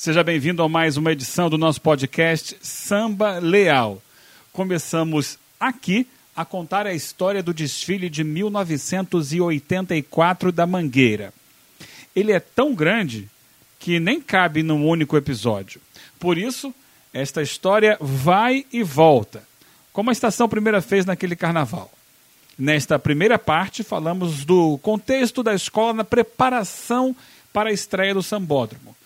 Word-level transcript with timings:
Seja 0.00 0.24
bem-vindo 0.24 0.62
a 0.62 0.68
mais 0.68 0.96
uma 0.96 1.12
edição 1.12 1.50
do 1.50 1.58
nosso 1.58 1.82
podcast 1.82 2.56
Samba 2.62 3.38
Leal. 3.38 4.00
Começamos 4.50 5.38
aqui 5.60 6.06
a 6.34 6.42
contar 6.42 6.86
a 6.86 6.94
história 6.94 7.42
do 7.42 7.52
desfile 7.52 8.08
de 8.08 8.24
1984 8.24 10.52
da 10.52 10.66
Mangueira. 10.66 11.34
Ele 12.16 12.32
é 12.32 12.40
tão 12.40 12.74
grande 12.74 13.28
que 13.78 14.00
nem 14.00 14.22
cabe 14.22 14.62
num 14.62 14.88
único 14.88 15.18
episódio. 15.18 15.82
Por 16.18 16.38
isso, 16.38 16.74
esta 17.12 17.42
história 17.42 17.98
vai 18.00 18.64
e 18.72 18.82
volta, 18.82 19.42
como 19.92 20.08
a 20.08 20.14
Estação 20.14 20.48
Primeira 20.48 20.80
fez 20.80 21.04
naquele 21.04 21.36
carnaval. 21.36 21.92
Nesta 22.58 22.98
primeira 22.98 23.38
parte, 23.38 23.82
falamos 23.82 24.46
do 24.46 24.78
contexto 24.78 25.42
da 25.42 25.52
escola 25.52 25.92
na 25.92 26.04
preparação 26.04 27.14
para 27.52 27.68
a 27.68 27.72
estreia 27.74 28.14
do 28.14 28.22
Sambódromo. 28.22 28.96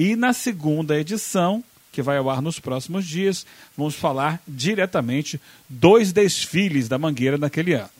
E 0.00 0.16
na 0.16 0.32
segunda 0.32 0.98
edição, 0.98 1.62
que 1.92 2.00
vai 2.00 2.16
ao 2.16 2.30
ar 2.30 2.40
nos 2.40 2.58
próximos 2.58 3.04
dias, 3.04 3.44
vamos 3.76 3.94
falar 3.94 4.40
diretamente 4.48 5.38
dos 5.68 6.10
desfiles 6.10 6.88
da 6.88 6.96
Mangueira 6.96 7.36
naquele 7.36 7.74
ano. 7.74 7.90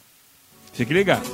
Fique 0.73 0.95
ligado. 0.95 1.29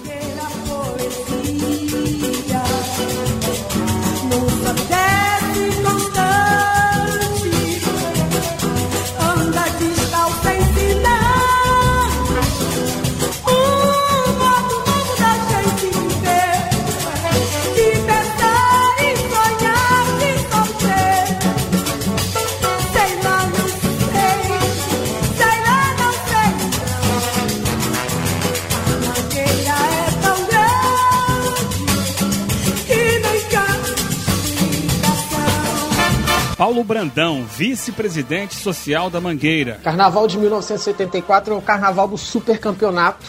Paulo 36.67 36.83
Brandão, 36.83 37.45
vice-presidente 37.45 38.57
social 38.57 39.09
da 39.09 39.21
Mangueira. 39.21 39.79
Carnaval 39.85 40.27
de 40.27 40.37
1974 40.37 41.55
é 41.55 41.57
o 41.57 41.63
carnaval 41.63 42.09
do 42.09 42.19
supercampeonato 42.19 43.25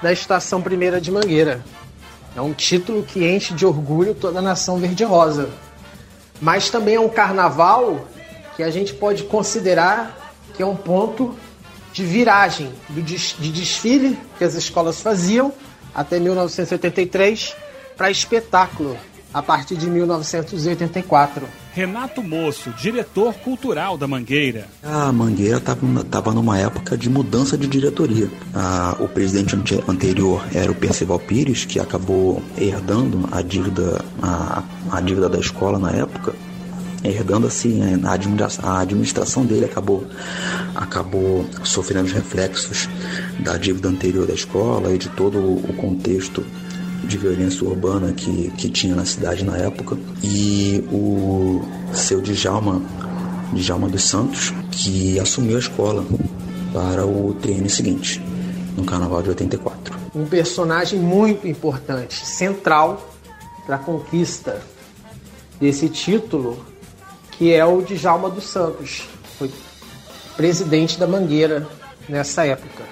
da 0.00 0.10
Estação 0.10 0.62
Primeira 0.62 0.98
de 0.98 1.12
Mangueira. 1.12 1.62
É 2.34 2.40
um 2.40 2.54
título 2.54 3.02
que 3.02 3.22
enche 3.28 3.52
de 3.52 3.66
orgulho 3.66 4.14
toda 4.14 4.38
a 4.38 4.42
nação 4.42 4.78
verde-rosa. 4.78 5.50
Mas 6.40 6.70
também 6.70 6.94
é 6.94 7.00
um 7.00 7.10
carnaval 7.10 8.08
que 8.56 8.62
a 8.62 8.70
gente 8.70 8.94
pode 8.94 9.24
considerar 9.24 10.32
que 10.56 10.62
é 10.62 10.66
um 10.66 10.74
ponto 10.74 11.36
de 11.92 12.02
viragem 12.02 12.72
de 12.88 13.52
desfile 13.52 14.18
que 14.38 14.44
as 14.44 14.54
escolas 14.54 15.02
faziam 15.02 15.52
até 15.94 16.18
1983 16.18 17.54
para 17.94 18.10
espetáculo 18.10 18.96
a 19.32 19.42
partir 19.42 19.76
de 19.76 19.88
1984. 19.88 21.46
Renato 21.72 22.22
Moço, 22.22 22.70
diretor 22.70 23.32
cultural 23.34 23.96
da 23.96 24.06
Mangueira. 24.06 24.66
A 24.82 25.12
Mangueira 25.12 25.58
estava 25.58 26.32
numa 26.32 26.58
época 26.58 26.96
de 26.98 27.08
mudança 27.08 27.56
de 27.56 27.68
diretoria. 27.68 28.28
Ah, 28.52 28.96
o 28.98 29.08
presidente 29.08 29.54
anterior 29.86 30.44
era 30.52 30.70
o 30.70 30.74
Percival 30.74 31.20
Pires, 31.20 31.64
que 31.64 31.78
acabou 31.78 32.42
herdando 32.58 33.28
a 33.30 33.40
dívida, 33.40 34.04
a, 34.20 34.64
a 34.90 35.00
dívida 35.00 35.28
da 35.28 35.38
escola 35.38 35.78
na 35.78 35.92
época. 35.92 36.34
Herdando 37.02 37.46
assim, 37.46 37.80
a 38.04 38.12
administração, 38.12 38.68
a 38.68 38.80
administração 38.80 39.46
dele 39.46 39.64
acabou, 39.64 40.06
acabou 40.74 41.48
sofrendo 41.64 42.06
os 42.06 42.12
reflexos 42.12 42.90
da 43.38 43.56
dívida 43.56 43.88
anterior 43.88 44.26
da 44.26 44.34
escola 44.34 44.92
e 44.92 44.98
de 44.98 45.08
todo 45.08 45.38
o 45.38 45.72
contexto 45.78 46.44
de 47.04 47.18
violência 47.18 47.66
urbana 47.66 48.12
que, 48.12 48.50
que 48.56 48.68
tinha 48.68 48.94
na 48.94 49.04
cidade 49.04 49.44
na 49.44 49.56
época. 49.56 49.96
E 50.22 50.84
o 50.92 51.62
seu 51.92 52.20
Djalma, 52.20 52.82
Djalma 53.52 53.88
dos 53.88 54.04
Santos, 54.04 54.52
que 54.70 55.18
assumiu 55.18 55.56
a 55.56 55.60
escola 55.60 56.04
para 56.72 57.04
o 57.06 57.34
treino 57.34 57.68
seguinte, 57.68 58.22
no 58.76 58.84
Carnaval 58.84 59.22
de 59.22 59.30
84. 59.30 59.98
Um 60.14 60.26
personagem 60.26 60.98
muito 60.98 61.46
importante, 61.46 62.24
central 62.26 63.14
para 63.66 63.76
a 63.76 63.78
conquista 63.78 64.60
desse 65.60 65.88
título, 65.88 66.64
que 67.32 67.52
é 67.52 67.64
o 67.64 67.82
Djalma 67.82 68.30
dos 68.30 68.44
Santos. 68.44 69.08
Foi 69.38 69.50
presidente 70.36 70.98
da 70.98 71.06
Mangueira 71.06 71.66
nessa 72.08 72.44
época. 72.46 72.84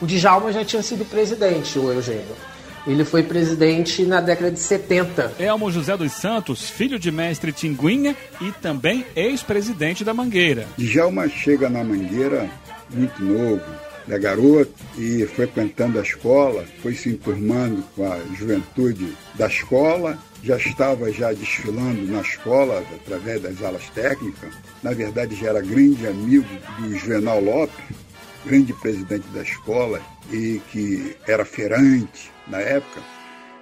O 0.00 0.06
Djalma 0.06 0.52
já 0.52 0.64
tinha 0.64 0.82
sido 0.82 1.04
presidente, 1.04 1.78
o 1.78 1.92
Eugênio. 1.92 2.51
Ele 2.86 3.04
foi 3.04 3.22
presidente 3.22 4.04
na 4.04 4.20
década 4.20 4.50
de 4.50 4.58
70. 4.58 5.34
Elmo 5.38 5.70
José 5.70 5.96
dos 5.96 6.12
Santos, 6.12 6.68
filho 6.68 6.98
de 6.98 7.12
mestre 7.12 7.52
Tinguinha 7.52 8.16
e 8.40 8.50
também 8.50 9.06
ex-presidente 9.14 10.04
da 10.04 10.12
Mangueira. 10.12 10.66
Djalma 10.76 11.28
chega 11.28 11.68
na 11.68 11.84
Mangueira 11.84 12.50
muito 12.90 13.22
novo, 13.22 13.62
é 14.08 14.18
garoto 14.18 14.74
e 14.98 15.24
frequentando 15.26 15.98
a 15.98 16.02
escola, 16.02 16.64
foi 16.82 16.94
se 16.94 17.08
enturmando 17.08 17.82
com 17.94 18.10
a 18.10 18.18
juventude 18.34 19.16
da 19.36 19.46
escola, 19.46 20.18
já 20.42 20.56
estava 20.56 21.10
já 21.12 21.32
desfilando 21.32 22.02
na 22.10 22.20
escola 22.20 22.84
através 22.96 23.40
das 23.40 23.62
aulas 23.62 23.88
técnicas. 23.90 24.52
Na 24.82 24.92
verdade, 24.92 25.36
já 25.36 25.50
era 25.50 25.60
grande 25.60 26.06
amigo 26.06 26.48
do 26.80 26.96
Juvenal 26.96 27.40
Lopes, 27.40 27.96
grande 28.44 28.72
presidente 28.72 29.28
da 29.28 29.42
escola 29.42 30.00
e 30.32 30.60
que 30.72 31.16
era 31.28 31.44
feirante 31.44 32.31
na 32.48 32.58
época. 32.58 33.00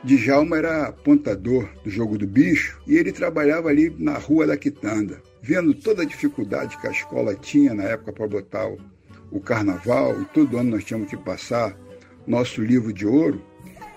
Djalma 0.02 0.56
era 0.56 0.86
apontador 0.86 1.68
do 1.84 1.91
jogo 1.91 2.16
do 2.16 2.26
bicho 2.26 2.80
e 2.86 2.96
ele 2.96 3.12
trabalhava 3.12 3.68
ali 3.68 3.94
na 3.98 4.16
rua 4.16 4.46
da 4.46 4.56
Quitanda, 4.56 5.20
vendo 5.42 5.74
toda 5.74 6.02
a 6.02 6.06
dificuldade 6.06 6.78
que 6.78 6.86
a 6.86 6.91
escola 6.91 7.34
tinha 7.34 7.74
na 7.74 7.84
época 7.84 8.12
para 8.12 8.26
botar 8.26 8.66
o, 9.30 9.41
carnaval 9.41 10.20
e 10.22 10.24
todo 10.26 10.56
ano 10.56 10.70
nós 10.70 10.84
tínhamos 10.84 11.10
que 11.10 11.18
passar 11.18 11.76
nosso 12.26 12.62
livro 12.62 12.92
de 12.94 13.06
ouro. 13.06 13.42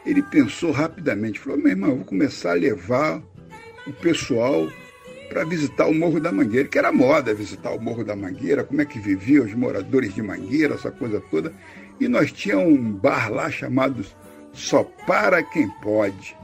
Ele 0.06 0.22
pensou 0.22 0.72
rapidamente, 0.72 1.40
falou: 1.40 1.58
meu 1.58 1.70
irmão, 1.70 1.96
vou 1.96 2.06
começar 2.06 2.52
a 2.52 2.56
levar 2.56 3.24
o 3.88 3.94
pessoal 3.94 4.68
para 5.30 5.46
visitar 5.46 5.88
o 5.88 5.94
Morro 5.94 6.20
da 6.20 6.32
Mangueira, 6.34 6.68
que 6.68 6.78
era 6.78 6.92
moda 6.92 7.34
visitar 7.34 7.72
o 7.72 7.82
Morro 7.82 8.04
da 8.04 8.16
Mangueira, 8.16 8.64
como 8.64 8.82
é 8.82 8.86
que 8.86 9.00
viviam 9.00 9.46
os 9.46 9.54
moradores 9.54 10.14
de 10.14 10.22
Mangueira, 10.22 10.76
essa 10.76 10.92
coisa 10.92 11.22
toda. 11.32 11.54
E 12.00 12.10
nós 12.10 12.32
tínhamos 12.32 12.74
um 12.74 12.92
bar 12.92 13.32
lá 13.32 13.50
chamado 13.50 14.06
Só 14.54 14.84
Para 15.06 15.44
Quem 15.44 15.70
Pode. 15.82 16.36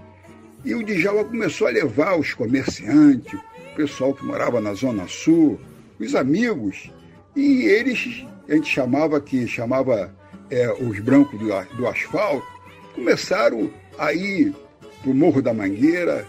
E 0.66 0.76
o 0.76 0.84
Djalma 0.84 1.24
começou 1.24 1.68
a 1.68 1.72
levar 1.72 2.20
os 2.20 2.34
comerciantes, 2.34 3.34
o 3.34 3.76
pessoal 3.76 4.14
que 4.14 4.26
morava 4.26 4.60
na 4.60 4.74
Zona 4.74 5.08
Sul, 5.08 5.60
os 6.00 6.16
amigos, 6.16 6.92
e 7.36 7.64
eles, 7.64 8.26
a 8.50 8.56
gente 8.56 8.70
chamava 8.70 9.22
que 9.22 9.48
chamava 9.48 10.14
é, 10.50 10.72
os 10.74 11.00
brancos 11.00 11.40
do, 11.40 11.48
do 11.78 11.88
asfalto, 11.88 12.46
começaram 12.94 13.72
a 13.98 14.14
ir 14.14 14.54
para 15.02 15.12
o 15.12 15.16
Morro 15.16 15.42
da 15.42 15.54
Mangueira, 15.54 16.26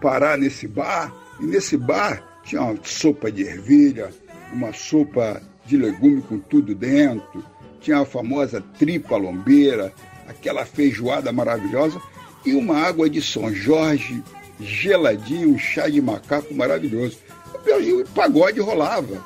parar 0.00 0.38
nesse 0.38 0.66
bar 0.66 1.14
e 1.40 1.44
nesse 1.44 1.76
bar 1.76 2.40
tinha 2.44 2.62
uma 2.62 2.78
sopa 2.82 3.30
de 3.30 3.42
ervilha, 3.42 4.10
uma 4.52 4.72
sopa 4.72 5.42
de 5.66 5.76
legume 5.76 6.22
com 6.22 6.38
tudo 6.38 6.74
dentro, 6.74 7.44
tinha 7.80 7.98
a 7.98 8.04
famosa 8.04 8.62
tripa 8.78 9.16
lombeira, 9.16 9.92
aquela 10.28 10.64
feijoada 10.64 11.32
maravilhosa 11.32 12.00
e 12.44 12.54
uma 12.54 12.78
água 12.78 13.08
de 13.08 13.22
São 13.22 13.52
Jorge 13.52 14.22
geladinho, 14.60 15.54
um 15.54 15.58
chá 15.58 15.88
de 15.88 16.00
macaco 16.00 16.54
maravilhoso. 16.54 17.18
E 17.66 17.92
o 17.92 18.06
pagode 18.08 18.60
rolava. 18.60 19.24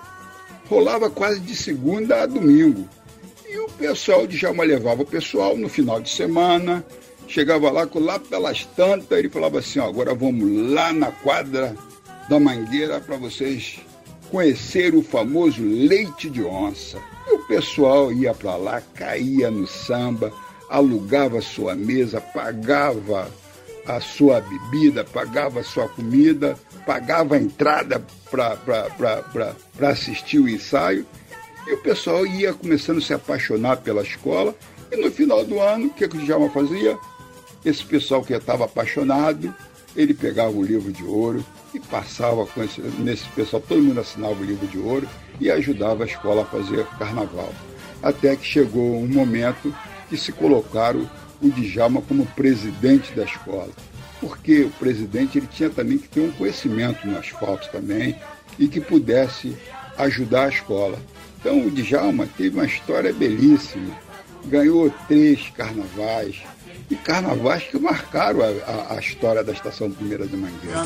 Rolava 0.68 1.10
quase 1.10 1.40
de 1.40 1.56
segunda 1.56 2.22
a 2.22 2.26
domingo. 2.26 2.88
E 3.48 3.58
o 3.58 3.68
pessoal 3.68 4.26
de 4.26 4.36
Jalma 4.36 4.64
levava 4.64 5.02
o 5.02 5.06
pessoal 5.06 5.56
no 5.56 5.68
final 5.68 6.00
de 6.00 6.10
semana, 6.10 6.84
chegava 7.26 7.70
lá, 7.70 7.88
lá 7.94 8.18
pelas 8.18 8.64
tantas, 8.64 9.18
ele 9.18 9.28
falava 9.28 9.58
assim, 9.58 9.78
ó, 9.78 9.88
agora 9.88 10.14
vamos 10.14 10.70
lá 10.70 10.92
na 10.92 11.10
quadra 11.10 11.74
da 12.28 12.38
Mangueira 12.38 13.00
para 13.00 13.16
vocês 13.16 13.80
conhecer 14.30 14.94
o 14.94 15.02
famoso 15.02 15.62
leite 15.62 16.28
de 16.28 16.42
onça. 16.42 16.98
E 17.26 17.34
o 17.34 17.46
pessoal 17.46 18.12
ia 18.12 18.34
para 18.34 18.56
lá, 18.56 18.82
caía 18.94 19.50
no 19.50 19.66
samba, 19.66 20.32
alugava 20.68 21.40
sua 21.40 21.74
mesa, 21.74 22.20
pagava 22.20 23.30
a 23.86 24.00
sua 24.00 24.40
bebida, 24.40 25.02
pagava 25.02 25.60
a 25.60 25.64
sua 25.64 25.88
comida, 25.88 26.58
pagava 26.84 27.36
a 27.36 27.38
entrada 27.38 28.04
para 28.30 29.88
assistir 29.88 30.38
o 30.38 30.48
ensaio. 30.48 31.06
E 31.66 31.72
o 31.72 31.78
pessoal 31.78 32.26
ia 32.26 32.52
começando 32.52 32.98
a 32.98 33.02
se 33.02 33.14
apaixonar 33.14 33.78
pela 33.78 34.02
escola. 34.02 34.54
E 34.90 34.96
no 34.96 35.10
final 35.10 35.44
do 35.44 35.60
ano, 35.60 35.86
o 35.86 35.90
que, 35.90 36.08
que 36.08 36.16
o 36.16 36.20
Djalma 36.20 36.50
fazia? 36.50 36.98
Esse 37.64 37.84
pessoal 37.84 38.22
que 38.22 38.32
estava 38.32 38.64
apaixonado, 38.64 39.54
ele 39.96 40.14
pegava 40.14 40.50
o 40.50 40.64
livro 40.64 40.92
de 40.92 41.04
ouro 41.04 41.44
e 41.74 41.80
passava 41.80 42.46
com 42.46 42.62
esse, 42.62 42.80
nesse 42.80 43.28
pessoal, 43.30 43.62
todo 43.66 43.82
mundo 43.82 44.00
assinava 44.00 44.34
o 44.34 44.44
livro 44.44 44.66
de 44.66 44.78
ouro 44.78 45.08
e 45.40 45.50
ajudava 45.50 46.04
a 46.04 46.06
escola 46.06 46.42
a 46.42 46.46
fazer 46.46 46.86
carnaval. 46.98 47.52
Até 48.02 48.36
que 48.36 48.46
chegou 48.46 48.96
um 48.96 49.08
momento 49.08 49.74
que 50.08 50.16
se 50.16 50.32
colocaram 50.32 51.08
o 51.40 51.48
Djalma 51.50 52.02
como 52.02 52.26
presidente 52.26 53.12
da 53.12 53.24
escola. 53.24 53.70
Porque 54.20 54.62
o 54.62 54.70
presidente 54.70 55.38
ele 55.38 55.46
tinha 55.46 55.70
também 55.70 55.98
que 55.98 56.08
ter 56.08 56.20
um 56.20 56.32
conhecimento 56.32 57.06
no 57.06 57.18
asfalto 57.18 57.68
também 57.70 58.16
e 58.58 58.66
que 58.66 58.80
pudesse 58.80 59.56
ajudar 59.96 60.46
a 60.46 60.48
escola. 60.48 60.98
Então 61.40 61.66
o 61.66 61.70
Djalma 61.70 62.28
teve 62.36 62.56
uma 62.56 62.66
história 62.66 63.12
belíssima. 63.12 63.94
Ganhou 64.46 64.90
três 65.06 65.50
carnavais, 65.50 66.42
e 66.90 66.96
carnavais 66.96 67.64
que 67.64 67.78
marcaram 67.78 68.40
a, 68.40 68.46
a, 68.70 68.96
a 68.96 68.98
história 68.98 69.44
da 69.44 69.52
Estação 69.52 69.90
Primeira 69.90 70.26
de 70.26 70.36
Mangueira. 70.36 70.80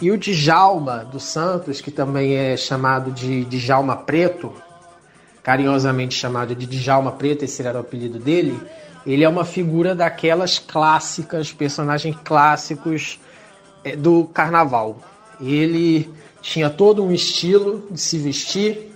E 0.00 0.10
o 0.10 0.18
Djalma 0.18 1.04
dos 1.04 1.24
Santos, 1.24 1.80
que 1.80 1.90
também 1.90 2.34
é 2.34 2.56
chamado 2.56 3.10
de 3.10 3.44
Djalma 3.44 3.96
Preto, 3.96 4.52
carinhosamente 5.42 6.14
chamado 6.14 6.54
de 6.54 6.66
Djalma 6.66 7.12
Preto, 7.12 7.44
esse 7.44 7.62
era 7.62 7.78
o 7.78 7.80
apelido 7.80 8.18
dele, 8.18 8.60
ele 9.06 9.24
é 9.24 9.28
uma 9.28 9.44
figura 9.44 9.94
daquelas 9.94 10.58
clássicas, 10.58 11.52
personagens 11.52 12.16
clássicos 12.24 13.18
é, 13.82 13.96
do 13.96 14.24
carnaval. 14.24 14.98
Ele 15.40 16.10
tinha 16.42 16.68
todo 16.68 17.02
um 17.02 17.12
estilo 17.12 17.86
de 17.90 18.00
se 18.00 18.18
vestir, 18.18 18.94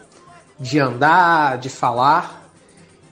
de 0.58 0.78
andar, 0.78 1.58
de 1.58 1.68
falar. 1.70 2.48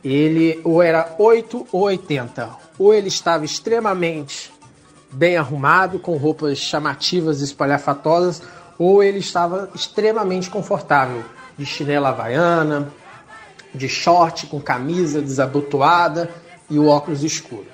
Ele 0.05 0.61
ou 0.65 0.83
era 0.83 1.15
8 1.19 1.67
ou 1.73 1.83
80. 1.83 2.62
Ou 2.79 2.93
ele 2.95 3.09
estava 3.09 3.45
extremamente 3.45 4.53
bem 5.13 5.37
arrumado, 5.37 5.99
com 5.99 6.17
roupas 6.17 6.59
chamativas 6.59 7.41
e 7.41 7.45
espalhafatosas, 7.45 8.43
ou 8.79 9.03
ele 9.03 9.19
estava 9.19 9.71
extremamente 9.75 10.49
confortável, 10.49 11.23
de 11.57 11.67
chinela 11.67 12.09
havaiana, 12.09 12.91
de 13.75 13.89
short 13.89 14.47
com 14.47 14.61
camisa 14.61 15.21
desabotoada 15.21 16.31
e 16.69 16.79
o 16.79 16.89
óculos 16.89 17.23
escuro. 17.23 17.67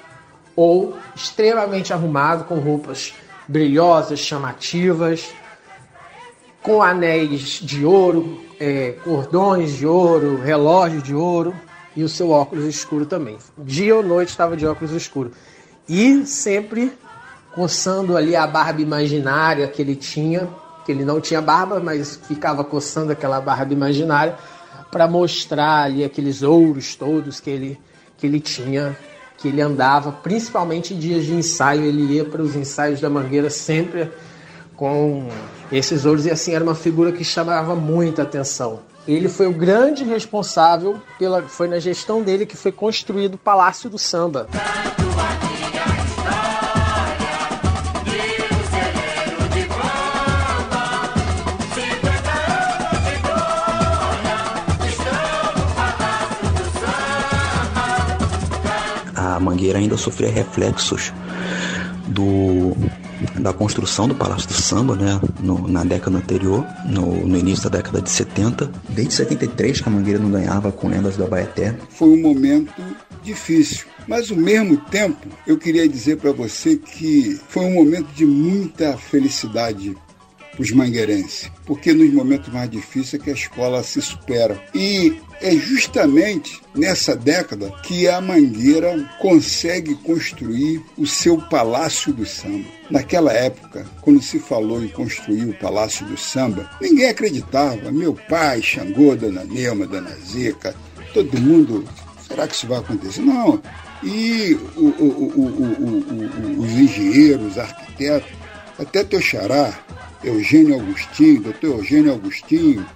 Ou 0.56 0.96
extremamente 1.14 1.92
arrumado, 1.92 2.44
com 2.44 2.58
roupas 2.58 3.14
brilhosas, 3.46 4.18
chamativas, 4.18 5.32
com 6.60 6.82
anéis 6.82 7.60
de 7.62 7.84
ouro, 7.84 8.42
é, 8.58 8.96
cordões 9.04 9.76
de 9.76 9.86
ouro, 9.86 10.40
relógio 10.42 11.00
de 11.00 11.14
ouro 11.14 11.54
e 11.98 12.04
o 12.04 12.08
seu 12.08 12.30
óculos 12.30 12.64
escuro 12.64 13.04
também. 13.04 13.36
Dia 13.58 13.96
ou 13.96 14.04
noite 14.04 14.28
estava 14.28 14.56
de 14.56 14.64
óculos 14.64 14.92
escuro. 14.92 15.32
E 15.88 16.24
sempre 16.24 16.92
coçando 17.52 18.16
ali 18.16 18.36
a 18.36 18.46
barba 18.46 18.80
imaginária 18.80 19.66
que 19.66 19.82
ele 19.82 19.96
tinha, 19.96 20.48
que 20.86 20.92
ele 20.92 21.04
não 21.04 21.20
tinha 21.20 21.42
barba, 21.42 21.80
mas 21.80 22.20
ficava 22.28 22.62
coçando 22.62 23.10
aquela 23.10 23.40
barba 23.40 23.72
imaginária 23.72 24.38
para 24.92 25.08
mostrar 25.08 25.86
ali 25.86 26.04
aqueles 26.04 26.40
ouros 26.40 26.94
todos 26.94 27.40
que 27.40 27.50
ele, 27.50 27.80
que 28.16 28.28
ele 28.28 28.38
tinha 28.38 28.96
que 29.36 29.48
ele 29.48 29.60
andava, 29.60 30.12
principalmente 30.12 30.94
em 30.94 30.98
dias 30.98 31.24
de 31.24 31.32
ensaio, 31.32 31.84
ele 31.84 32.14
ia 32.14 32.24
para 32.24 32.42
os 32.42 32.54
ensaios 32.54 33.00
da 33.00 33.10
Mangueira 33.10 33.50
sempre 33.50 34.08
com 34.76 35.28
esses 35.70 36.04
ouros 36.04 36.26
e 36.26 36.30
assim 36.30 36.54
era 36.54 36.62
uma 36.62 36.74
figura 36.76 37.10
que 37.10 37.24
chamava 37.24 37.74
muita 37.74 38.22
atenção. 38.22 38.80
Ele 39.08 39.26
foi 39.26 39.46
o 39.46 39.52
grande 39.52 40.04
responsável 40.04 41.00
pela 41.18 41.42
foi 41.42 41.66
na 41.66 41.78
gestão 41.78 42.22
dele 42.22 42.44
que 42.44 42.58
foi 42.58 42.70
construído 42.70 43.34
o 43.34 43.38
Palácio 43.38 43.88
do 43.88 43.96
Samba. 43.98 44.46
a 59.14 59.40
Mangueira 59.40 59.78
ainda 59.78 59.96
sofria 59.96 60.30
reflexos 60.30 61.12
do, 62.08 62.76
da 63.40 63.52
construção 63.52 64.08
do 64.08 64.14
Palácio 64.14 64.48
do 64.48 64.54
Samba, 64.54 64.96
né, 64.96 65.20
no, 65.40 65.68
na 65.68 65.84
década 65.84 66.16
anterior, 66.16 66.66
no, 66.84 67.26
no, 67.26 67.36
início 67.36 67.68
da 67.68 67.78
década 67.78 68.02
de 68.02 68.10
70. 68.10 68.70
Desde 68.88 69.14
73 69.14 69.80
que 69.80 69.88
a 69.88 69.92
Mangueira 69.92 70.18
não 70.18 70.30
ganhava 70.30 70.72
com 70.72 70.88
Lendas 70.88 71.16
do 71.16 71.24
Abaeté. 71.24 71.76
Foi 71.90 72.08
um 72.08 72.20
momento 72.20 72.72
difícil, 73.22 73.86
mas 74.06 74.30
ao 74.30 74.36
mesmo 74.36 74.76
tempo 74.76 75.26
eu 75.46 75.58
queria 75.58 75.88
dizer 75.88 76.16
para 76.16 76.32
você 76.32 76.76
que 76.76 77.38
foi 77.48 77.64
um 77.64 77.74
momento 77.74 78.08
de 78.14 78.24
muita 78.24 78.96
felicidade 78.96 79.96
os 80.58 80.72
mangueirenses, 80.72 81.50
porque 81.64 81.92
nos 81.92 82.12
momentos 82.12 82.52
mais 82.52 82.68
difíceis 82.70 83.14
é 83.14 83.24
que 83.24 83.30
a 83.30 83.34
escola 83.34 83.82
se 83.82 84.02
supera. 84.02 84.60
E 84.74 85.16
é 85.40 85.52
justamente 85.52 86.60
nessa 86.74 87.14
década 87.14 87.70
que 87.84 88.08
a 88.08 88.20
Mangueira 88.20 89.08
consegue 89.20 89.94
construir 89.96 90.82
o 90.96 91.06
seu 91.06 91.38
Palácio 91.48 92.12
do 92.12 92.26
Samba. 92.26 92.66
Naquela 92.90 93.32
época, 93.32 93.86
quando 94.00 94.20
se 94.20 94.38
falou 94.38 94.82
em 94.82 94.88
construir 94.88 95.44
o 95.44 95.54
Palácio 95.54 96.04
do 96.06 96.16
Samba, 96.16 96.68
ninguém 96.80 97.08
acreditava. 97.08 97.92
Meu 97.92 98.14
pai, 98.28 98.60
Xangô, 98.60 99.14
Dona 99.14 99.44
Nema, 99.44 99.86
Dona 99.86 100.16
todo 101.14 101.40
mundo, 101.40 101.84
será 102.26 102.46
que 102.46 102.54
isso 102.54 102.66
vai 102.66 102.78
acontecer? 102.78 103.22
Não. 103.22 103.62
E 104.02 104.54
o, 104.76 104.80
o, 104.80 105.34
o, 105.38 106.60
os 106.60 106.70
engenheiros, 106.70 107.52
os 107.52 107.58
arquitetos, 107.58 108.30
até 108.78 109.02
teu 109.02 109.20
xará, 109.20 109.76
Eugênio 110.22 110.80
Agostinho, 110.80 111.42
doutor 111.42 111.78
Eugênio 111.78 112.12
Agostinho, 112.12 112.86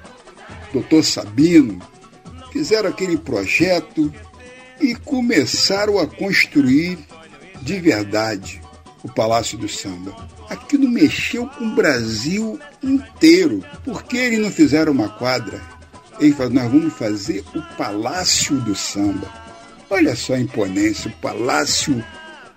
doutor 0.73 1.05
Sabino, 1.05 1.81
fizeram 2.53 2.91
aquele 2.91 3.17
projeto 3.17 4.13
e 4.81 4.95
começaram 4.95 5.99
a 5.99 6.07
construir 6.07 6.99
de 7.63 7.81
verdade 7.81 8.61
o 9.03 9.09
Palácio 9.09 9.57
do 9.57 9.69
Samba. 9.69 10.29
Aquilo 10.49 10.89
mexeu 10.89 11.47
com 11.47 11.65
o 11.65 11.75
Brasil 11.75 12.59
inteiro. 12.83 13.65
Por 13.85 14.03
que 14.03 14.17
eles 14.17 14.39
não 14.39 14.51
fizeram 14.51 14.93
uma 14.93 15.09
quadra? 15.09 15.61
Ele 16.21 16.33
falou, 16.33 16.53
nós 16.53 16.71
vamos 16.71 16.93
fazer 16.95 17.45
o 17.55 17.63
Palácio 17.77 18.61
do 18.61 18.75
Samba. 18.75 19.29
Olha 19.89 20.15
só 20.15 20.35
a 20.35 20.41
imponência, 20.41 21.11
o 21.11 21.21
Palácio 21.21 22.05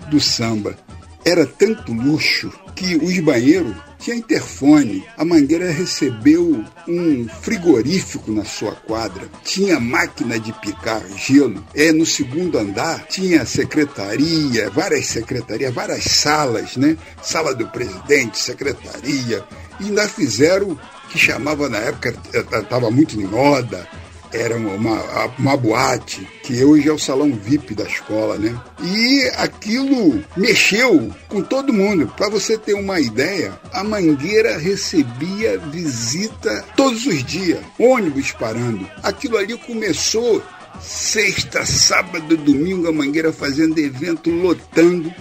do 0.10 0.20
Samba. 0.20 0.78
Era 1.26 1.46
tanto 1.46 1.92
luxo 1.92 2.52
que 2.76 2.96
os 2.98 3.20
banheiros 3.20 3.76
tinha 3.98 4.16
interfone. 4.16 5.04
A 5.18 5.26
Mangueira 5.26 5.72
recebeu 5.72 6.64
um 6.88 7.28
frigorífico 7.42 8.32
na 8.32 8.46
sua 8.46 8.74
quadra. 8.74 9.28
Tinha 9.44 9.80
máquina 9.80 10.38
de 10.40 10.54
picar 10.54 11.02
gelo. 11.18 11.66
É, 11.74 11.92
no 11.92 12.06
segundo 12.06 12.60
andar 12.60 13.08
tinha 13.08 13.44
secretaria, 13.44 14.70
várias 14.70 15.08
secretarias, 15.08 15.74
várias 15.74 16.04
salas, 16.04 16.78
né? 16.78 16.96
Sala 17.24 17.56
do 17.56 17.68
presidente, 17.70 18.38
secretaria. 18.38 19.44
E 19.80 19.86
ainda 19.86 20.08
fizeram 20.08 20.80
que 21.10 21.18
chamava 21.18 21.68
na 21.70 21.78
época, 21.78 22.16
estava 22.34 22.92
muito 22.92 23.20
em 23.20 23.26
moda, 23.26 23.88
era 24.36 24.58
uma, 24.58 25.30
uma 25.38 25.58
boate, 25.58 26.28
que 26.44 26.64
hoje 26.64 26.90
é 26.90 26.92
o 26.92 27.00
salão 27.00 27.32
VIP 27.32 27.74
da 27.74 27.86
escola, 27.86 28.38
né? 28.38 28.56
E 28.84 29.32
aquilo 29.38 30.24
mexeu 30.36 31.12
com 31.28 31.42
todo 31.42 31.74
mundo. 31.74 32.12
Para 32.16 32.30
você 32.30 32.58
ter 32.58 32.74
uma 32.74 33.00
ideia, 33.00 33.58
a 33.72 33.84
Mangueira 33.84 34.58
recebia 34.58 35.58
visita 35.58 36.64
todos 36.76 37.06
os 37.06 37.24
dias, 37.24 37.64
ônibus 37.80 38.32
parando. 38.32 38.88
Aquilo 39.02 39.38
ali 39.38 39.58
começou 39.58 40.44
sexta, 40.82 41.66
sábado, 41.66 42.38
domingo, 42.38 42.88
a 42.88 42.92
Mangueira 42.92 43.32
fazendo 43.32 43.80
evento, 43.80 44.30
lotando. 44.30 45.14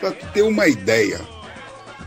Para 0.00 0.10
ter 0.10 0.42
uma 0.42 0.66
ideia, 0.66 1.20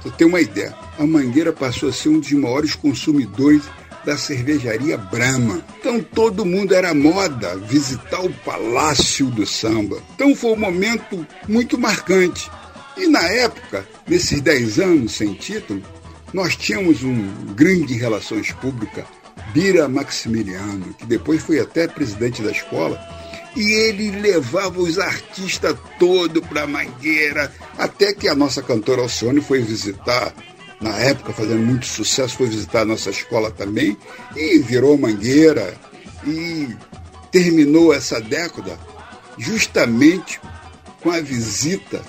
para 0.02 0.12
ter 0.12 0.26
uma 0.26 0.42
ideia, 0.42 0.76
a 1.00 1.06
Mangueira 1.06 1.54
passou 1.54 1.90
a 1.90 1.94
ser 1.94 2.10
um 2.10 2.20
dos 2.20 2.32
maiores 2.34 2.76
consumidores 2.76 3.64
da 4.06 4.18
cervejaria 4.18 4.98
Brahma. 4.98 5.66
Então 5.80 6.00
todo 6.00 6.46
mundo 6.46 6.74
era 6.74 6.94
moda 6.94 7.58
visitar 7.58 8.22
o 8.22 8.32
Palácio 8.32 9.28
do 9.28 9.46
Samba. 9.46 9.98
Então 10.14 10.36
foi 10.36 10.52
um 10.52 10.58
momento 10.58 11.26
muito 11.48 11.78
marcante. 11.78 12.50
E 12.96 13.08
na 13.08 13.28
época, 13.28 13.86
nesses 14.08 14.40
10 14.40 14.80
anos 14.80 15.14
sem 15.14 15.34
título, 15.34 15.82
nós 16.34 16.56
tínhamos 16.56 17.04
um 17.04 17.30
grande 17.56 17.94
relações 17.96 18.52
públicas, 18.52 19.06
Bira 19.54 19.88
Maximiliano, 19.90 20.94
que 20.94 21.06
depois 21.06 21.42
foi 21.42 21.60
até 21.60 21.88
presidente 21.88 22.42
da 22.42 22.52
escola, 22.52 23.00
e 23.56 23.72
ele 23.72 24.12
levava 24.12 24.80
os 24.82 25.00
artistas 25.00 25.76
todos 25.98 26.46
para 26.46 26.68
Mangueira, 26.68 27.52
até 27.78 28.14
que 28.14 28.28
a 28.28 28.36
nossa 28.36 28.62
cantora 28.62 29.02
Alcione 29.02 29.42
foi 29.42 29.62
visitar 29.62 30.34
na 30.82 30.98
época 30.98 31.34
fazendo 31.34 31.62
muito 31.62 31.86
sucesso, 31.86 32.38
foi 32.38 32.48
visitar 32.48 32.82
a 32.82 32.86
nossa 32.86 33.10
escola 33.10 33.52
também 33.52 33.98
e 34.36 34.60
virou 34.60 34.98
mangueira 34.98 35.76
e 36.26 36.70
terminou 37.32 37.94
essa 37.94 38.20
década 38.20 38.78
justamente 39.38 40.40
com 41.02 41.12
a 41.12 41.22
visita 41.22 42.02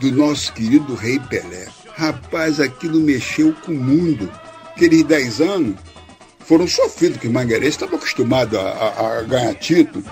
do 0.00 0.10
nosso 0.12 0.52
querido 0.52 0.94
Rei 0.94 1.18
Pelé. 1.20 1.66
Rapaz, 1.96 2.60
aquilo 2.60 3.00
mexeu 3.00 3.54
com 3.64 3.72
o 3.72 3.76
mundo. 3.76 4.30
Aqueles 4.74 5.04
10 5.04 5.40
anos 5.40 5.76
foram 6.40 6.66
sofridos, 6.66 7.18
que 7.18 7.28
o 7.28 7.32
Mangueirense 7.32 7.70
estava 7.70 7.96
acostumado 7.96 8.58
a, 8.58 8.62
a, 8.62 9.18
a 9.18 9.22
ganhar 9.22 9.54
título, 9.54 10.04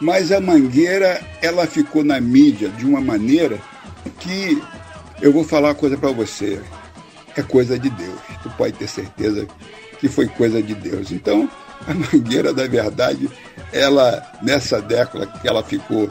mas 0.00 0.30
a 0.30 0.40
Mangueira 0.40 1.20
ela 1.40 1.66
ficou 1.66 2.04
na 2.04 2.20
mídia 2.20 2.68
de 2.68 2.84
uma 2.84 3.00
maneira 3.00 3.58
que 4.20 4.62
eu 5.20 5.32
vou 5.32 5.44
falar 5.44 5.68
uma 5.68 5.74
coisa 5.74 5.96
para 5.96 6.10
você, 6.10 6.60
é 7.40 7.42
coisa 7.42 7.78
de 7.78 7.90
Deus. 7.90 8.18
Tu 8.42 8.50
pode 8.50 8.74
ter 8.74 8.88
certeza 8.88 9.46
que 9.98 10.08
foi 10.08 10.26
coisa 10.26 10.62
de 10.62 10.74
Deus. 10.74 11.10
Então, 11.12 11.48
a 11.86 11.94
Mangueira 11.94 12.52
da 12.52 12.66
Verdade, 12.66 13.30
ela 13.72 14.22
nessa 14.42 14.80
década 14.80 15.26
que 15.26 15.48
ela 15.48 15.62
ficou 15.62 16.10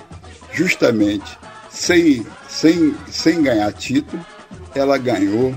justamente 0.52 1.38
sem, 1.70 2.26
sem, 2.48 2.96
sem 3.10 3.42
ganhar 3.42 3.72
título, 3.74 4.24
ela 4.76 4.98
ganhou 4.98 5.56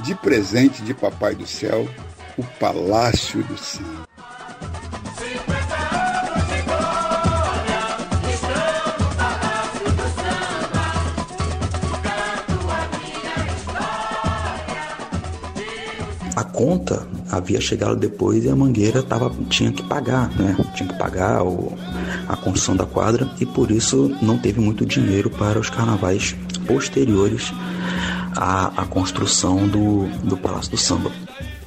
de 0.00 0.14
presente 0.14 0.82
de 0.82 0.94
Papai 0.94 1.34
do 1.34 1.46
Céu 1.46 1.88
o 2.36 2.44
Palácio 2.58 3.42
do 3.44 3.56
Samba. 3.56 4.05
Conta 16.56 17.06
havia 17.30 17.60
chegado 17.60 17.96
depois 17.96 18.42
e 18.42 18.48
a 18.48 18.56
Mangueira 18.56 19.02
tava, 19.02 19.30
tinha 19.50 19.70
que 19.70 19.82
pagar, 19.82 20.30
né? 20.30 20.56
Tinha 20.74 20.88
que 20.88 20.98
pagar 20.98 21.44
o, 21.44 21.76
a 22.26 22.34
construção 22.34 22.74
da 22.74 22.86
quadra 22.86 23.28
e 23.38 23.44
por 23.44 23.70
isso 23.70 24.16
não 24.22 24.38
teve 24.38 24.58
muito 24.58 24.86
dinheiro 24.86 25.28
para 25.28 25.58
os 25.58 25.68
carnavais 25.68 26.34
posteriores 26.66 27.52
à, 28.34 28.68
à 28.82 28.86
construção 28.86 29.68
do, 29.68 30.06
do 30.24 30.36
Palácio 30.38 30.70
do 30.70 30.78
Samba. 30.78 31.12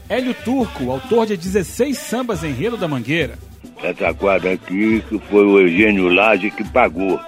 Hélio 0.09 0.33
Turco, 0.43 0.89
autor 0.89 1.27
de 1.27 1.37
16 1.37 1.95
sambas 1.95 2.43
enredo 2.43 2.75
da 2.75 2.87
Mangueira. 2.87 3.37
Essa 3.83 4.11
quadra 4.11 4.53
aqui 4.53 5.03
que 5.07 5.19
foi 5.29 5.45
o 5.45 5.59
Eugênio 5.59 6.09
Lage 6.09 6.49
que 6.49 6.63
pagou. 6.63 7.19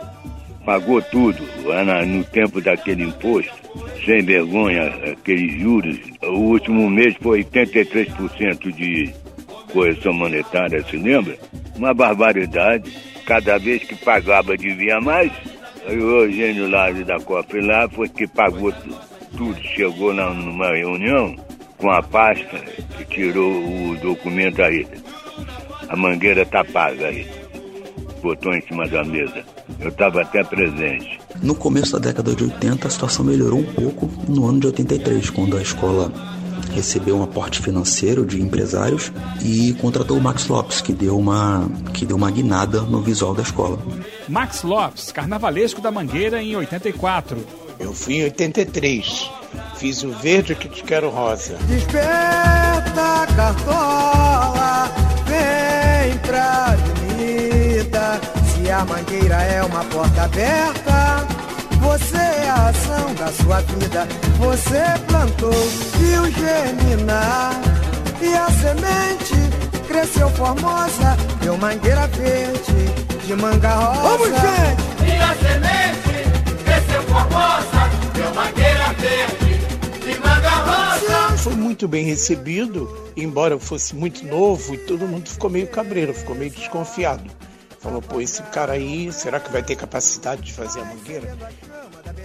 Pagou 0.65 0.99
tudo, 1.01 1.43
no 2.07 2.23
tempo 2.23 2.59
daquele 2.59 3.03
imposto. 3.03 3.60
Sem 4.05 4.23
vergonha, 4.23 4.87
aqueles 5.11 5.59
juros. 5.59 5.97
O 6.23 6.33
último 6.33 6.89
mês 6.89 7.15
foi 7.21 7.43
83% 7.43 8.71
de 8.71 9.13
correção 9.71 10.13
monetária, 10.13 10.83
se 10.83 10.97
lembra? 10.97 11.37
Uma 11.75 11.93
barbaridade. 11.93 12.91
Cada 13.25 13.57
vez 13.57 13.83
que 13.83 13.95
pagava 13.95 14.57
devia 14.57 14.99
mais. 14.99 15.31
Aí 15.87 15.97
o 15.97 16.25
Eugênio 16.25 16.69
Lage 16.69 17.03
da 17.03 17.19
Copa 17.19 17.57
lá 17.61 17.87
foi 17.89 18.09
que 18.09 18.27
pagou 18.27 18.73
tudo. 19.37 19.61
Chegou 19.61 20.11
lá 20.11 20.33
numa 20.33 20.75
reunião 20.75 21.35
com 21.77 21.89
a 21.89 22.01
pasta 22.01 22.59
que 22.97 23.05
tirou 23.05 23.51
o 23.51 23.97
documento 23.97 24.61
aí. 24.61 24.85
A 25.89 25.95
mangueira 25.95 26.45
tá 26.45 26.63
paga 26.63 27.07
aí. 27.07 27.27
Botou 28.21 28.53
em 28.53 28.61
cima 28.61 28.87
da 28.87 29.03
mesa. 29.03 29.43
Eu 29.79 29.89
estava 29.89 30.21
até 30.21 30.43
presente. 30.43 31.19
No 31.41 31.55
começo 31.55 31.93
da 31.93 31.99
década 31.99 32.35
de 32.35 32.43
80, 32.43 32.87
a 32.87 32.91
situação 32.91 33.25
melhorou 33.25 33.59
um 33.59 33.73
pouco 33.73 34.09
no 34.27 34.47
ano 34.47 34.59
de 34.59 34.67
83, 34.67 35.29
quando 35.29 35.57
a 35.57 35.61
escola 35.61 36.11
recebeu 36.71 37.17
um 37.17 37.23
aporte 37.23 37.61
financeiro 37.61 38.25
de 38.25 38.41
empresários 38.41 39.11
e 39.43 39.73
contratou 39.81 40.17
o 40.17 40.21
Max 40.21 40.47
Lopes, 40.47 40.81
que 40.81 40.93
deu 40.93 41.17
uma, 41.17 41.69
que 41.93 42.05
deu 42.05 42.15
uma 42.15 42.31
guinada 42.31 42.81
no 42.81 43.01
visual 43.01 43.33
da 43.33 43.41
escola. 43.41 43.79
Max 44.27 44.63
Lopes, 44.63 45.11
carnavalesco 45.11 45.81
da 45.81 45.91
Mangueira 45.91 46.41
em 46.41 46.55
84. 46.55 47.37
Eu 47.79 47.93
fui 47.93 48.15
em 48.15 48.23
83. 48.25 49.29
Fiz 49.75 50.03
o 50.03 50.11
verde 50.11 50.53
que 50.55 50.69
te 50.69 50.83
quero 50.83 51.09
rosa. 51.09 51.55
Desperta, 51.67 53.27
cartola, 53.35 54.91
vem 55.25 56.17
pra 56.19 56.90
a 58.81 58.85
mangueira 58.85 59.35
é 59.43 59.61
uma 59.63 59.83
porta 59.85 60.23
aberta, 60.23 61.27
você 61.79 62.17
é 62.17 62.49
a 62.49 62.69
ação 62.69 63.13
da 63.13 63.27
sua 63.31 63.61
vida. 63.61 64.07
Você 64.39 64.81
plantou, 65.07 65.53
viu 65.97 66.31
germinar. 66.31 67.61
E 68.19 68.33
a 68.33 68.47
semente 68.49 69.87
cresceu 69.87 70.29
formosa. 70.31 71.15
Deu 71.41 71.57
mangueira 71.57 72.07
verde 72.07 73.27
de 73.27 73.35
manga 73.35 73.69
rosa. 73.69 74.01
Vamos, 74.01 74.27
gente! 74.29 75.05
E 75.05 75.17
a 75.21 75.35
semente 75.35 76.63
cresceu 76.63 77.03
formosa. 77.03 77.89
Deu 78.15 78.33
mangueira 78.33 78.93
verde. 78.93 79.51
Foi 81.37 81.55
muito 81.55 81.87
bem 81.87 82.05
recebido, 82.05 82.87
embora 83.17 83.55
eu 83.55 83.59
fosse 83.59 83.95
muito 83.95 84.23
novo 84.27 84.75
e 84.75 84.77
todo 84.77 85.07
mundo 85.07 85.27
ficou 85.27 85.49
meio 85.49 85.67
cabreiro, 85.67 86.13
ficou 86.13 86.35
meio 86.35 86.51
desconfiado. 86.51 87.23
Falou, 87.81 88.01
pô, 88.01 88.21
esse 88.21 88.43
cara 88.43 88.73
aí, 88.73 89.11
será 89.11 89.39
que 89.39 89.51
vai 89.51 89.63
ter 89.63 89.75
capacidade 89.75 90.43
de 90.43 90.53
fazer 90.53 90.81
a 90.81 90.85
mangueira? 90.85 91.35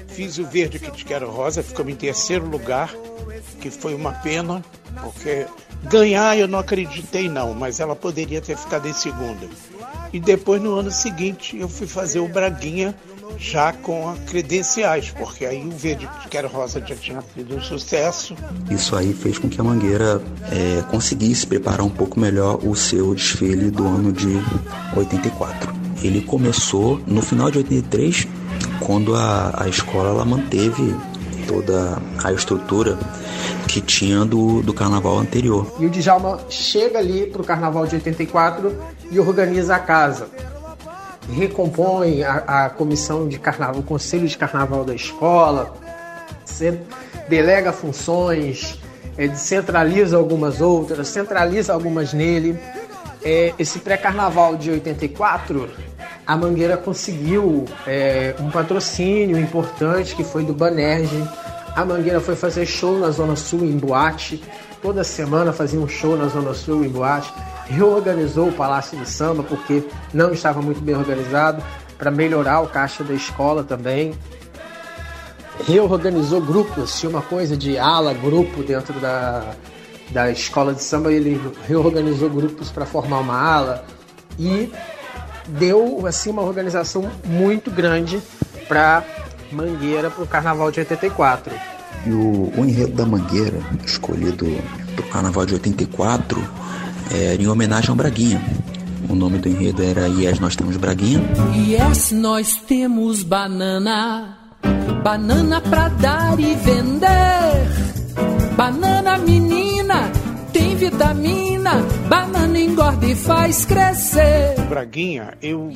Fiz 0.09 0.37
o 0.39 0.45
verde 0.45 0.79
que 0.79 0.91
te 0.91 1.05
quero 1.05 1.31
rosa, 1.31 1.63
ficou 1.63 1.89
em 1.89 1.97
terceiro 1.97 2.47
lugar, 2.47 2.95
que 3.61 3.71
foi 3.71 3.95
uma 3.95 4.13
pena, 4.13 4.63
porque 5.03 5.47
ganhar 5.85 6.37
eu 6.37 6.47
não 6.47 6.59
acreditei 6.59 7.29
não, 7.29 7.55
mas 7.55 7.81
ela 7.81 7.97
poderia 7.97 8.41
ter 8.41 8.57
ficado 8.57 8.87
em 8.87 8.93
segunda. 8.93 9.49
E 10.13 10.21
depois 10.21 10.61
no 10.61 10.79
ano 10.79 10.91
seguinte 10.91 11.57
eu 11.57 11.69
fui 11.69 11.87
fazer 11.87 12.21
o 12.21 12.29
Braguinha 12.29 12.95
já 13.39 13.73
com 13.73 14.15
credenciais, 14.27 15.11
porque 15.11 15.45
aí 15.45 15.65
o 15.67 15.71
verde 15.71 16.09
que 16.31 16.37
era 16.37 16.49
rosa 16.49 16.81
já 16.85 16.95
tinha 16.95 17.23
sido 17.35 17.57
um 17.57 17.61
sucesso. 17.61 18.35
Isso 18.71 18.97
aí 18.97 19.13
fez 19.13 19.39
com 19.39 19.49
que 19.49 19.61
a 19.61 19.65
Mangueira 19.65 20.23
é, 20.51 20.83
conseguisse 20.91 21.47
preparar 21.47 21.85
um 21.85 21.91
pouco 21.91 22.19
melhor 22.19 22.59
o 22.65 22.75
seu 22.75 23.15
desfile 23.15 23.71
do 23.71 23.87
ano 23.87 24.13
de 24.13 24.41
84. 24.97 25.75
Ele 26.03 26.21
começou 26.21 27.01
no 27.07 27.23
final 27.23 27.51
de 27.51 27.59
83, 27.59 28.27
quando 28.81 29.15
a, 29.15 29.65
a 29.65 29.69
escola 29.69 30.11
ela 30.11 30.25
manteve 30.25 30.95
toda 31.47 32.01
a 32.23 32.33
estrutura 32.33 32.99
que 33.69 33.81
tinha 33.81 34.25
do, 34.25 34.63
do 34.63 34.73
carnaval 34.73 35.19
anterior. 35.19 35.67
E 35.79 35.87
o 35.87 35.91
Djalma 35.91 36.41
chega 36.49 36.99
ali 36.99 37.27
para 37.27 37.43
o 37.43 37.45
carnaval 37.45 37.87
de 37.87 37.97
84 37.97 38.77
e 39.11 39.19
organiza 39.19 39.77
a 39.77 39.79
casa 39.79 40.29
recompõe 41.31 42.23
a, 42.23 42.67
a 42.67 42.71
comissão 42.71 43.29
de 43.29 43.39
carnaval, 43.39 43.81
o 43.81 43.83
conselho 43.83 44.27
de 44.27 44.37
carnaval 44.37 44.85
da 44.85 44.95
escola, 44.95 45.75
delega 47.29 47.73
funções, 47.73 48.81
é, 49.19 49.27
descentraliza 49.27 50.17
algumas 50.17 50.61
outras, 50.61 51.09
centraliza 51.09 51.73
algumas 51.73 52.13
nele. 52.13 52.59
É, 53.23 53.53
esse 53.59 53.81
pré-carnaval 53.81 54.57
de 54.57 54.71
84, 54.71 55.69
a 56.27 56.37
Mangueira 56.37 56.77
conseguiu 56.77 57.65
é, 57.87 58.35
um 58.39 58.51
patrocínio 58.51 59.39
importante 59.39 60.15
que 60.15 60.23
foi 60.23 60.45
do 60.45 60.55
Banerje. 60.55 61.23
A 61.75 61.85
Mangueira 61.85 62.21
foi 62.21 62.37
fazer 62.37 62.67
show 62.67 62.99
na 62.99 63.11
Zona 63.11 63.37
Sul 63.37 63.65
em 63.65 63.77
boate. 63.77 64.43
Toda 64.81 65.03
semana 65.03 65.53
fazia 65.53 65.81
um 65.81 65.89
show 65.89 66.17
na 66.17 66.29
Zona 66.29 66.55
Sul 66.55 66.85
em 66.85 66.89
boate 66.89 67.33
reorganizou 67.69 68.49
o 68.49 68.53
Palácio 68.53 68.99
de 68.99 69.09
Samba 69.09 69.43
porque 69.43 69.85
não 70.13 70.33
estava 70.33 70.63
muito 70.63 70.81
bem 70.81 70.95
organizado, 70.95 71.63
para 71.99 72.11
melhorar 72.11 72.61
o 72.61 72.69
caixa 72.69 73.03
da 73.03 73.15
escola 73.15 73.65
também. 73.65 74.15
Reorganizou 75.67 76.41
grupos, 76.41 76.99
tinha 76.99 77.09
uma 77.09 77.23
coisa 77.23 77.57
de 77.57 77.79
ala, 77.79 78.13
grupo 78.13 78.63
dentro 78.63 79.01
da, 79.01 79.55
da 80.11 80.31
escola 80.31 80.75
de 80.75 80.83
samba, 80.83 81.13
ele 81.13 81.41
reorganizou 81.67 82.29
grupos 82.29 82.71
para 82.71 82.85
formar 82.85 83.21
uma 83.21 83.41
ala 83.41 83.85
e 84.39 84.71
deu 85.49 86.07
assim 86.07 86.31
uma 86.31 86.43
organização 86.43 87.11
muito 87.25 87.71
grande 87.71 88.21
para 88.69 89.03
Mangueira 89.51 90.11
para 90.11 90.25
o 90.25 90.27
Carnaval 90.27 90.71
de 90.71 90.81
84. 90.81 91.55
E 92.05 92.11
o, 92.11 92.53
o 92.57 92.65
enredo 92.65 92.93
da 92.93 93.07
Mangueira, 93.07 93.59
escolhido 93.85 94.47
para 94.95 95.05
o 95.05 95.09
Carnaval 95.09 95.47
de 95.47 95.55
84, 95.55 96.66
era 97.11 97.43
em 97.43 97.47
homenagem 97.47 97.91
ao 97.91 97.97
Braguinha. 97.97 98.41
O 99.09 99.15
nome 99.15 99.39
do 99.39 99.49
enredo 99.49 99.83
era 99.83 100.07
Yes, 100.07 100.41
nós 100.41 100.57
temos 100.57 100.77
Braguinha. 100.77 101.23
Yes, 101.55 102.11
nós 102.13 102.57
temos 102.57 103.23
banana, 103.23 104.37
banana 105.03 105.61
pra 105.61 105.89
dar 105.89 106.39
e 106.41 106.55
vender. 106.55 107.87
Banana 108.57 109.19
menina, 109.19 110.11
tem 110.53 110.75
vitamina, 110.75 111.83
banana 112.09 112.59
engorda 112.59 113.07
e 113.07 113.15
faz 113.15 113.65
crescer. 113.65 114.61
Braguinha, 114.69 115.37
eu 115.41 115.71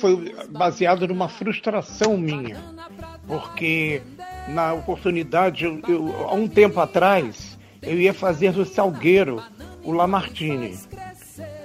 foi 0.00 0.34
baseado 0.50 1.08
numa 1.08 1.28
frustração 1.28 2.16
minha, 2.16 2.56
porque 3.26 4.02
na 4.48 4.74
oportunidade, 4.74 5.64
eu, 5.64 5.80
eu, 5.88 6.28
há 6.28 6.34
um 6.34 6.46
tempo 6.46 6.78
atrás, 6.78 7.58
eu 7.82 7.98
ia 7.98 8.12
fazer 8.12 8.52
do 8.52 8.64
Salgueiro 8.64 9.42
o 9.84 9.92
Lamartine. 9.92 10.78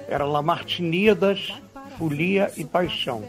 Era 0.08 0.24
Lamartinidas, 0.24 1.52
Folia 1.98 2.52
e 2.56 2.64
Paixão. 2.64 3.24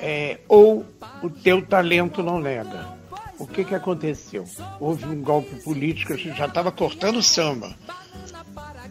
É, 0.00 0.38
ou 0.48 0.84
o 1.22 1.30
teu 1.30 1.64
talento 1.64 2.22
não 2.22 2.40
nega. 2.40 2.96
O 3.38 3.46
que, 3.46 3.64
que 3.64 3.74
aconteceu? 3.74 4.44
Houve 4.78 5.04
um 5.06 5.20
golpe 5.20 5.56
político, 5.62 6.12
a 6.12 6.16
gente 6.16 6.36
já 6.36 6.46
estava 6.46 6.70
cortando 6.70 7.22
samba. 7.22 7.74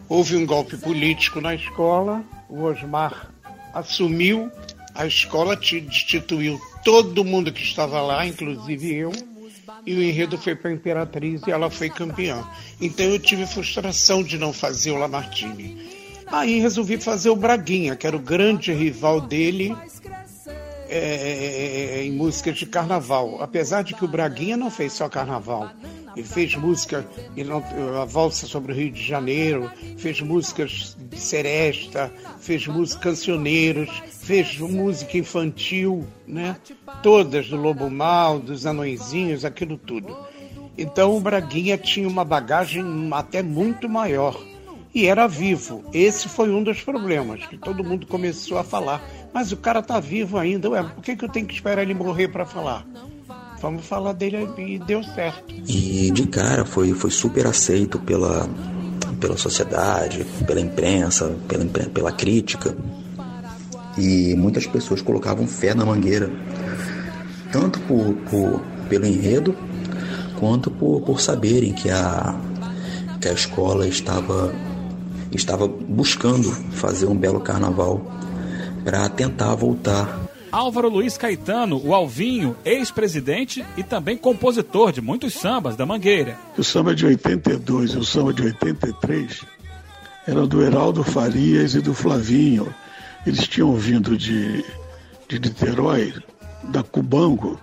Houve 0.08 0.36
um 0.36 0.44
golpe 0.44 0.76
político 0.76 1.40
na 1.40 1.54
escola, 1.54 2.22
o 2.48 2.64
Osmar 2.64 3.30
assumiu, 3.72 4.50
a 4.94 5.06
escola 5.06 5.56
destituiu 5.56 6.60
todo 6.84 7.24
mundo 7.24 7.52
que 7.52 7.62
estava 7.62 8.02
lá, 8.02 8.26
inclusive 8.26 8.94
eu, 8.94 9.12
e 9.86 9.94
o 9.94 10.02
enredo 10.02 10.38
foi 10.38 10.54
para 10.54 10.70
a 10.70 10.74
Imperatriz 10.74 11.42
e 11.46 11.50
ela 11.50 11.70
foi 11.70 11.90
campeã. 11.90 12.44
Então 12.80 13.06
eu 13.06 13.18
tive 13.18 13.46
frustração 13.46 14.22
de 14.22 14.38
não 14.38 14.52
fazer 14.52 14.90
o 14.90 14.96
Lamartine. 14.96 16.02
Aí 16.26 16.60
resolvi 16.60 16.96
fazer 16.96 17.30
o 17.30 17.36
Braguinha, 17.36 17.94
que 17.94 18.06
era 18.06 18.16
o 18.16 18.20
grande 18.20 18.72
rival 18.72 19.20
dele 19.20 19.76
é, 20.88 20.98
é, 20.98 21.98
é, 21.98 22.04
em 22.04 22.12
músicas 22.12 22.56
de 22.56 22.66
carnaval. 22.66 23.42
Apesar 23.42 23.82
de 23.82 23.94
que 23.94 24.04
o 24.04 24.08
Braguinha 24.08 24.56
não 24.56 24.70
fez 24.70 24.92
só 24.92 25.08
carnaval. 25.08 25.70
Ele 26.16 26.26
fez 26.26 26.54
música, 26.54 27.06
a 28.00 28.04
valsa 28.04 28.46
sobre 28.46 28.72
o 28.72 28.74
Rio 28.74 28.92
de 28.92 29.02
Janeiro, 29.02 29.70
fez 29.96 30.20
músicas 30.20 30.96
de 30.98 31.18
seresta, 31.18 32.12
fez 32.38 32.66
música 32.66 33.02
cancioneiros, 33.02 33.88
fez 34.08 34.58
música 34.58 35.18
infantil, 35.18 36.06
né? 36.26 36.56
Todas 37.02 37.48
do 37.48 37.56
Lobo 37.56 37.90
Mal, 37.90 38.38
dos 38.38 38.66
Anõezinhos, 38.66 39.44
aquilo 39.44 39.78
tudo. 39.78 40.16
Então 40.76 41.16
o 41.16 41.20
Braguinha 41.20 41.76
tinha 41.76 42.08
uma 42.08 42.24
bagagem 42.24 42.84
até 43.12 43.42
muito 43.42 43.88
maior 43.88 44.38
e 44.94 45.06
era 45.06 45.26
vivo. 45.26 45.84
Esse 45.92 46.28
foi 46.28 46.50
um 46.50 46.62
dos 46.62 46.82
problemas 46.82 47.46
que 47.46 47.56
todo 47.56 47.84
mundo 47.84 48.06
começou 48.06 48.58
a 48.58 48.64
falar. 48.64 49.02
Mas 49.32 49.50
o 49.52 49.56
cara 49.56 49.82
tá 49.82 49.98
vivo 49.98 50.36
ainda, 50.36 50.68
ué, 50.70 50.82
por 50.82 51.02
que, 51.02 51.16
que 51.16 51.24
eu 51.24 51.28
tenho 51.28 51.46
que 51.46 51.54
esperar 51.54 51.82
ele 51.82 51.94
morrer 51.94 52.28
para 52.28 52.44
falar? 52.44 52.86
Vamos 53.62 53.86
falar 53.86 54.12
dele 54.12 54.48
e 54.58 54.78
deu 54.80 55.04
certo. 55.04 55.54
E 55.68 56.10
de 56.10 56.26
cara 56.26 56.64
foi, 56.64 56.92
foi 56.92 57.12
super 57.12 57.46
aceito 57.46 57.96
pela, 58.00 58.48
pela 59.20 59.36
sociedade, 59.36 60.26
pela 60.44 60.60
imprensa, 60.60 61.32
pela, 61.46 61.64
pela 61.64 62.10
crítica. 62.10 62.76
E 63.96 64.34
muitas 64.34 64.66
pessoas 64.66 65.00
colocavam 65.00 65.46
fé 65.46 65.74
na 65.74 65.86
mangueira, 65.86 66.28
tanto 67.52 67.78
por, 67.80 68.14
por 68.28 68.60
pelo 68.88 69.06
enredo, 69.06 69.54
quanto 70.40 70.68
por, 70.68 71.02
por 71.02 71.20
saberem 71.20 71.72
que 71.72 71.88
a, 71.88 72.34
que 73.20 73.28
a 73.28 73.32
escola 73.32 73.86
estava 73.86 74.52
estava 75.30 75.66
buscando 75.66 76.50
fazer 76.72 77.06
um 77.06 77.16
belo 77.16 77.40
carnaval 77.40 78.02
para 78.84 79.08
tentar 79.08 79.54
voltar. 79.54 80.20
Álvaro 80.52 80.90
Luiz 80.90 81.16
Caetano, 81.16 81.80
o 81.82 81.94
Alvinho, 81.94 82.54
ex-presidente 82.62 83.64
e 83.74 83.82
também 83.82 84.18
compositor 84.18 84.92
de 84.92 85.00
muitos 85.00 85.32
sambas 85.32 85.76
da 85.76 85.86
Mangueira. 85.86 86.36
O 86.58 86.62
samba 86.62 86.94
de 86.94 87.06
82 87.06 87.92
e 87.92 87.96
o 87.96 88.04
samba 88.04 88.34
de 88.34 88.42
83 88.42 89.46
eram 90.28 90.46
do 90.46 90.62
Heraldo 90.62 91.02
Farias 91.02 91.74
e 91.74 91.80
do 91.80 91.94
Flavinho. 91.94 92.72
Eles 93.26 93.48
tinham 93.48 93.74
vindo 93.76 94.14
de, 94.14 94.62
de 95.26 95.38
Niterói, 95.38 96.12
da 96.64 96.82
Cubango, 96.82 97.58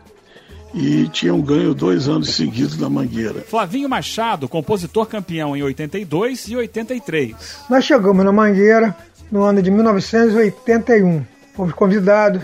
e 0.74 1.08
tinham 1.10 1.40
ganho 1.42 1.76
dois 1.76 2.08
anos 2.08 2.34
seguidos 2.34 2.76
da 2.76 2.90
Mangueira. 2.90 3.42
Flavinho 3.42 3.88
Machado, 3.88 4.50
compositor 4.50 5.06
campeão 5.06 5.56
em 5.56 5.62
82 5.62 6.48
e 6.48 6.56
83. 6.56 7.36
Nós 7.70 7.86
chegamos 7.86 8.26
na 8.26 8.32
Mangueira 8.32 8.96
no 9.32 9.44
ano 9.44 9.62
de 9.62 9.70
1981. 9.70 11.24
Fomos 11.54 11.74
convidados, 11.74 12.42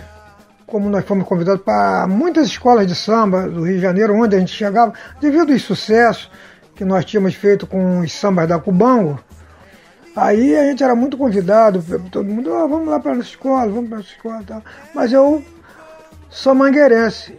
como 0.65 0.89
nós 0.89 1.05
fomos 1.05 1.27
convidados 1.27 1.61
para 1.61 2.07
muitas 2.07 2.47
escolas 2.47 2.87
de 2.87 2.95
samba 2.95 3.47
do 3.47 3.63
Rio 3.63 3.75
de 3.75 3.81
Janeiro, 3.81 4.15
onde 4.15 4.35
a 4.35 4.39
gente 4.39 4.53
chegava, 4.53 4.93
devido 5.21 5.51
ao 5.51 5.59
sucesso 5.59 6.29
que 6.75 6.83
nós 6.83 7.05
tínhamos 7.05 7.35
feito 7.35 7.65
com 7.65 7.99
os 7.99 8.11
sambas 8.11 8.47
da 8.47 8.59
Cubango. 8.59 9.19
Aí 10.15 10.55
a 10.57 10.63
gente 10.63 10.83
era 10.83 10.95
muito 10.95 11.17
convidado, 11.17 11.83
todo 12.11 12.25
mundo, 12.25 12.49
oh, 12.51 12.67
vamos 12.67 12.87
lá 12.87 12.99
para 12.99 13.13
a 13.13 13.17
escola, 13.17 13.71
vamos 13.71 13.89
para 13.89 13.97
a 13.97 14.01
escola 14.01 14.43
tal. 14.47 14.63
Mas 14.93 15.11
eu 15.11 15.43
sou 16.29 16.55
mangueirense 16.55 17.37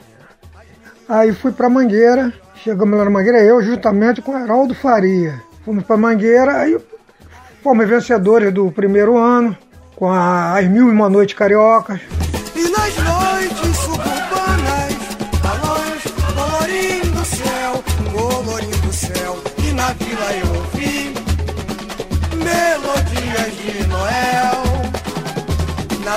Aí 1.09 1.33
fui 1.33 1.53
para 1.53 1.69
Mangueira, 1.69 2.33
chegamos 2.57 2.99
lá 2.99 3.05
na 3.05 3.11
Mangueira, 3.11 3.41
eu 3.41 3.63
juntamente 3.63 4.21
com 4.21 4.37
Heraldo 4.37 4.75
Faria. 4.75 5.41
Fomos 5.65 5.85
para 5.85 5.97
Mangueira, 5.97 6.57
aí 6.57 6.77
fomos 7.63 7.89
vencedores 7.89 8.53
do 8.53 8.73
primeiro 8.73 9.17
ano, 9.17 9.57
com 9.95 10.11
a, 10.11 10.59
as 10.59 10.67
Mil 10.67 10.89
e 10.89 10.91
Uma 10.91 11.09
Noite 11.09 11.37
Cariocas. 11.37 12.01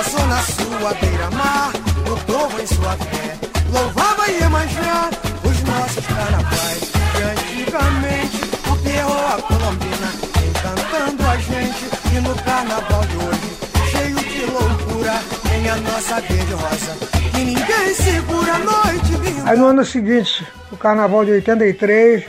Na 0.00 0.08
zona 0.08 0.42
sua 0.42 0.94
beira-mar, 0.94 1.72
o 2.10 2.16
povo 2.24 2.58
em 2.58 2.66
sua 2.66 2.96
fé. 2.96 3.36
Louvava 3.70 4.30
Iemanjá, 4.30 5.10
os 5.44 5.62
nossos 5.64 6.06
carnavais. 6.06 6.80
De 7.12 7.22
antigamente, 7.22 8.40
o 8.66 8.76
Pierrot, 8.76 9.34
a 9.34 9.42
Colombina, 9.42 10.10
encantando 10.48 11.22
a 11.28 11.36
gente, 11.36 11.84
e 12.16 12.20
no 12.20 12.34
carnaval 12.42 13.04
de 13.04 13.16
hoje, 13.18 13.58
cheio 13.90 14.16
de 14.16 14.46
loucura, 14.46 15.20
tem 15.50 15.68
a 15.68 15.76
nossa 15.76 16.20
verde 16.22 16.52
rosa, 16.54 16.96
que 17.32 17.44
ninguém 17.44 17.94
segura 17.94 18.54
a 18.54 18.58
noite 18.58 19.42
Aí 19.44 19.58
no 19.58 19.66
ano 19.66 19.84
seguinte, 19.84 20.46
o 20.72 20.78
carnaval 20.78 21.26
de 21.26 21.32
83, 21.32 22.24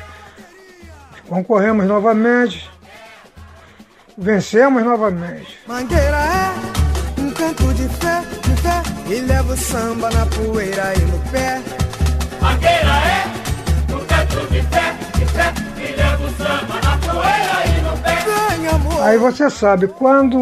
concorremos 1.29 1.87
novamente, 1.87 2.69
vencemos 4.17 4.83
novamente. 4.83 5.57
Mangueira 5.65 6.17
é 6.17 6.60
canto 7.41 7.73
de 7.73 7.89
fé, 7.89 8.21
de 8.43 8.55
fé 8.61 8.83
e 9.09 9.21
leva 9.21 9.53
o 9.53 9.57
samba 9.57 10.11
na 10.11 10.25
poeira 10.27 10.93
e 10.95 10.99
no 11.01 11.17
pé. 11.31 11.59
Mangueira 12.39 12.95
é 13.09 13.93
um 13.95 14.05
canto 14.05 14.47
de 14.51 14.61
fé, 14.61 14.93
de 15.17 15.25
fé, 15.25 15.53
e 15.77 15.95
leva 15.95 16.23
o 16.23 16.29
samba 16.37 16.75
na 16.83 16.97
poeira 16.97 17.65
e 17.65 17.81
no 17.81 17.97
pé. 18.03 18.15
Vem, 18.55 18.67
amor. 18.67 19.03
Aí 19.03 19.17
você 19.17 19.49
sabe, 19.49 19.87
quando, 19.87 20.37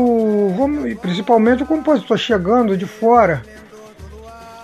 vamos- 0.57 0.93
principalmente 0.95 1.63
o 1.63 1.65
compositor 1.65 2.17
chegando 2.17 2.75
de 2.75 2.85
fora 2.85 3.41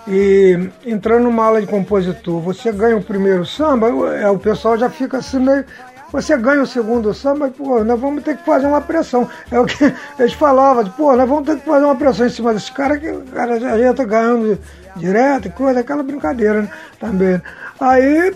e 0.06 0.68
entrando 0.84 1.24
numa 1.24 1.46
aula 1.46 1.62
de 1.62 1.66
compositor, 1.66 2.38
você 2.42 2.70
ganha 2.70 2.98
o 2.98 3.02
primeiro 3.02 3.46
samba, 3.46 3.88
é, 4.14 4.28
o 4.28 4.38
pessoal 4.38 4.76
já 4.76 4.90
fica 4.90 5.18
assim 5.18 5.40
meio. 5.40 5.64
Você 6.12 6.36
ganha 6.36 6.62
o 6.62 6.66
segundo 6.66 7.12
samba, 7.12 7.48
pô, 7.48 7.82
nós 7.82 7.98
vamos 7.98 8.22
ter 8.22 8.36
que 8.36 8.44
fazer 8.44 8.66
uma 8.66 8.80
pressão. 8.80 9.28
É 9.50 9.58
o 9.58 9.64
que 9.64 9.92
eles 10.18 10.32
falavam, 10.32 10.84
pô, 10.90 11.16
nós 11.16 11.28
vamos 11.28 11.46
ter 11.46 11.56
que 11.58 11.66
fazer 11.66 11.84
uma 11.84 11.96
pressão 11.96 12.26
em 12.26 12.30
cima 12.30 12.54
desse 12.54 12.72
cara 12.72 12.98
que 12.98 13.12
cara 13.32 13.58
já 13.58 13.78
já 13.78 13.94
tá 13.94 14.04
ganhando 14.04 14.58
direto 14.96 15.48
e 15.48 15.50
coisa, 15.50 15.80
aquela 15.80 16.02
brincadeira 16.02 16.62
né, 16.62 16.70
também. 16.98 17.40
Aí, 17.80 18.34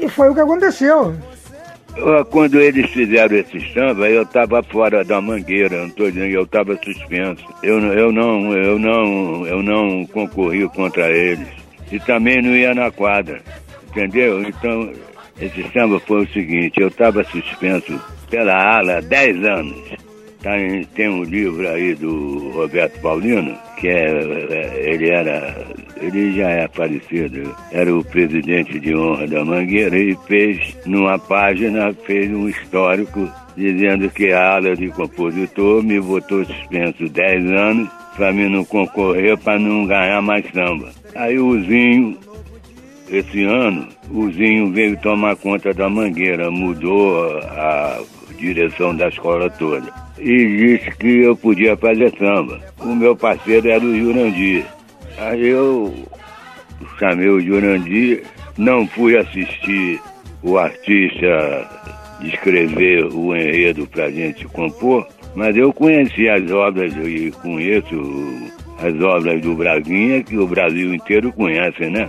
e 0.00 0.08
foi 0.08 0.30
o 0.30 0.34
que 0.34 0.40
aconteceu. 0.40 1.14
Quando 2.30 2.60
eles 2.60 2.88
fizeram 2.90 3.36
esse 3.36 3.72
samba, 3.72 4.08
eu 4.08 4.22
estava 4.22 4.62
fora 4.62 5.04
da 5.04 5.20
mangueira, 5.20 5.88
dizendo, 5.96 6.26
eu 6.26 6.44
estava 6.44 6.78
suspenso. 6.82 7.44
Eu, 7.60 7.80
eu, 7.92 8.12
não, 8.12 8.52
eu, 8.52 8.78
não, 8.78 9.46
eu 9.46 9.62
não 9.62 10.06
concorri 10.06 10.68
contra 10.68 11.10
eles. 11.10 11.48
E 11.90 11.98
também 11.98 12.40
não 12.40 12.50
ia 12.50 12.72
na 12.72 12.90
quadra, 12.90 13.40
entendeu? 13.88 14.42
Então, 14.42 14.92
esse 15.40 15.62
samba 15.72 16.00
foi 16.00 16.22
o 16.24 16.28
seguinte, 16.32 16.80
eu 16.80 16.88
estava 16.88 17.22
suspenso 17.24 18.00
pela 18.30 18.54
ala 18.54 18.98
há 18.98 19.00
10 19.00 19.44
anos. 19.44 19.76
Tá 20.42 20.56
em- 20.56 20.84
tem 20.84 21.08
um 21.08 21.24
livro 21.24 21.68
aí 21.68 21.94
do 21.96 22.50
Roberto 22.50 23.00
Paulino, 23.00 23.56
que 23.80 23.88
é, 23.88 24.06
é, 24.06 24.92
ele 24.92 25.10
era, 25.10 25.66
ele 26.00 26.32
já 26.32 26.48
é 26.48 26.68
falecido, 26.68 27.54
era 27.72 27.92
o 27.92 28.04
presidente 28.04 28.78
de 28.78 28.94
honra 28.94 29.26
da 29.26 29.44
Mangueira 29.44 29.98
e 29.98 30.16
fez 30.28 30.76
numa 30.86 31.18
página, 31.18 31.92
fez 32.06 32.30
um 32.30 32.48
histórico 32.48 33.28
dizendo 33.56 34.08
que 34.10 34.30
a 34.32 34.54
ala 34.54 34.76
de 34.76 34.86
compositor 34.90 35.82
me 35.82 36.00
botou 36.00 36.44
suspenso 36.44 37.08
10 37.08 37.44
anos 37.50 37.88
para 38.16 38.32
mim 38.32 38.48
não 38.48 38.64
concorrer, 38.64 39.36
para 39.38 39.58
não 39.58 39.86
ganhar 39.86 40.22
mais 40.22 40.44
samba. 40.52 40.88
Aí 41.16 41.36
o 41.38 41.60
Zinho, 41.64 42.16
esse 43.10 43.44
ano, 43.44 43.88
o 44.10 44.30
Zinho 44.30 44.72
veio 44.72 44.96
tomar 44.98 45.36
conta 45.36 45.72
da 45.72 45.88
Mangueira, 45.88 46.50
mudou 46.50 47.38
a 47.38 48.00
direção 48.38 48.94
da 48.94 49.08
escola 49.08 49.50
toda. 49.50 49.92
E 50.18 50.78
disse 50.78 50.90
que 50.98 51.22
eu 51.22 51.36
podia 51.36 51.76
fazer 51.76 52.12
samba. 52.18 52.60
O 52.78 52.94
meu 52.94 53.16
parceiro 53.16 53.68
era 53.68 53.84
o 53.84 53.96
Jurandir. 53.96 54.64
Aí 55.18 55.48
eu 55.48 55.94
chamei 56.98 57.28
o 57.28 57.40
Jurandir 57.40 58.22
Não 58.56 58.86
fui 58.86 59.16
assistir 59.16 60.00
o 60.42 60.56
artista 60.58 61.68
escrever 62.22 63.04
o 63.04 63.34
enredo 63.34 63.86
para 63.86 64.10
gente 64.10 64.44
compor, 64.46 65.06
mas 65.34 65.56
eu 65.56 65.72
conheci 65.72 66.28
as 66.28 66.50
obras 66.50 66.92
e 66.96 67.32
conheço 67.42 67.96
as 68.80 69.00
obras 69.00 69.40
do 69.40 69.54
Braguinha, 69.54 70.22
que 70.22 70.36
o 70.36 70.46
Brasil 70.46 70.94
inteiro 70.94 71.32
conhece, 71.32 71.88
né? 71.88 72.08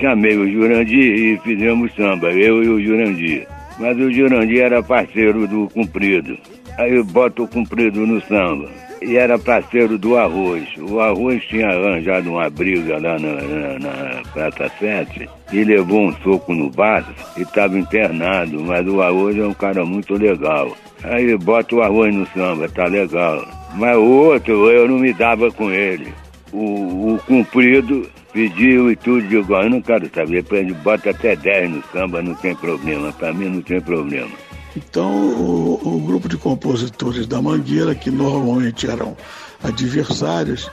Chamei 0.00 0.36
o 0.36 0.50
Jurandir 0.50 1.14
e 1.14 1.38
fizemos 1.38 1.92
samba, 1.94 2.30
eu 2.30 2.62
e 2.62 2.68
o 2.68 2.80
Jurandir. 2.80 3.46
Mas 3.78 3.96
o 3.98 4.12
Jurandir 4.12 4.62
era 4.62 4.82
parceiro 4.82 5.46
do 5.46 5.68
Cumprido. 5.68 6.38
Aí 6.76 6.94
eu 6.94 7.04
boto 7.04 7.44
o 7.44 7.48
Cumprido 7.48 8.06
no 8.06 8.20
samba. 8.20 8.68
E 9.00 9.16
era 9.16 9.38
parceiro 9.38 9.96
do 9.96 10.16
Arroz. 10.16 10.68
O 10.78 11.00
Arroz 11.00 11.42
tinha 11.44 11.68
arranjado 11.68 12.30
uma 12.30 12.50
briga 12.50 12.94
lá 12.94 13.18
na, 13.18 13.34
na, 13.34 13.78
na 13.78 14.22
Praça 14.32 14.70
7 14.78 15.28
e 15.52 15.64
levou 15.64 16.08
um 16.08 16.12
soco 16.22 16.52
no 16.52 16.68
braço 16.70 17.12
e 17.36 17.42
estava 17.42 17.78
internado. 17.78 18.60
Mas 18.60 18.86
o 18.86 19.00
Arroz 19.00 19.36
é 19.36 19.46
um 19.46 19.54
cara 19.54 19.84
muito 19.84 20.14
legal. 20.14 20.76
Aí 21.04 21.36
bota 21.36 21.76
o 21.76 21.82
Arroz 21.82 22.14
no 22.14 22.26
samba, 22.28 22.68
tá 22.68 22.86
legal. 22.86 23.46
Mas 23.74 23.96
o 23.96 24.04
outro 24.04 24.70
eu 24.70 24.88
não 24.88 24.98
me 24.98 25.12
dava 25.12 25.50
com 25.52 25.70
ele. 25.70 26.12
O, 26.52 27.14
o 27.14 27.20
Cumprido 27.26 28.08
pediu 28.32 28.90
e 28.90 28.96
tudo, 28.96 29.26
digo, 29.26 29.54
eu 29.54 29.70
não 29.70 29.80
quero 29.80 30.10
saber, 30.14 30.44
bota 30.82 31.10
até 31.10 31.34
10 31.34 31.70
no 31.70 31.84
samba, 31.92 32.22
não 32.22 32.34
tem 32.34 32.54
problema, 32.54 33.12
para 33.12 33.32
mim 33.32 33.48
não 33.48 33.62
tem 33.62 33.80
problema. 33.80 34.30
Então, 34.76 35.10
o, 35.10 35.80
o, 35.82 36.00
grupo 36.00 36.28
de 36.28 36.36
compositores 36.36 37.26
da 37.26 37.40
Mangueira, 37.40 37.94
que 37.94 38.10
normalmente 38.10 38.88
eram 38.88 39.16
adversários, 39.62 40.70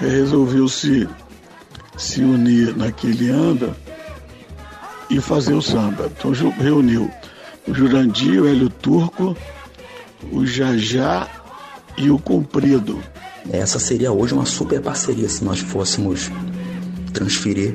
eh, 0.00 0.06
resolveu 0.06 0.66
se, 0.66 1.08
se 1.96 2.22
unir 2.22 2.76
naquele 2.76 3.28
ano 3.28 3.74
e 5.10 5.20
fazer 5.20 5.54
o 5.54 5.62
samba. 5.62 6.10
Então, 6.18 6.32
reuniu 6.58 7.10
o 7.68 7.74
Jurandir, 7.74 8.42
o 8.42 8.48
Hélio 8.48 8.70
Turco, 8.70 9.36
o 10.32 10.44
Jajá 10.44 11.28
e 11.96 12.10
o 12.10 12.18
Comprido. 12.18 12.98
Essa 13.52 13.78
seria 13.78 14.10
hoje 14.10 14.34
uma 14.34 14.46
super 14.46 14.80
parceria 14.80 15.28
se 15.28 15.44
nós 15.44 15.60
fôssemos 15.60 16.30
transferir 17.14 17.74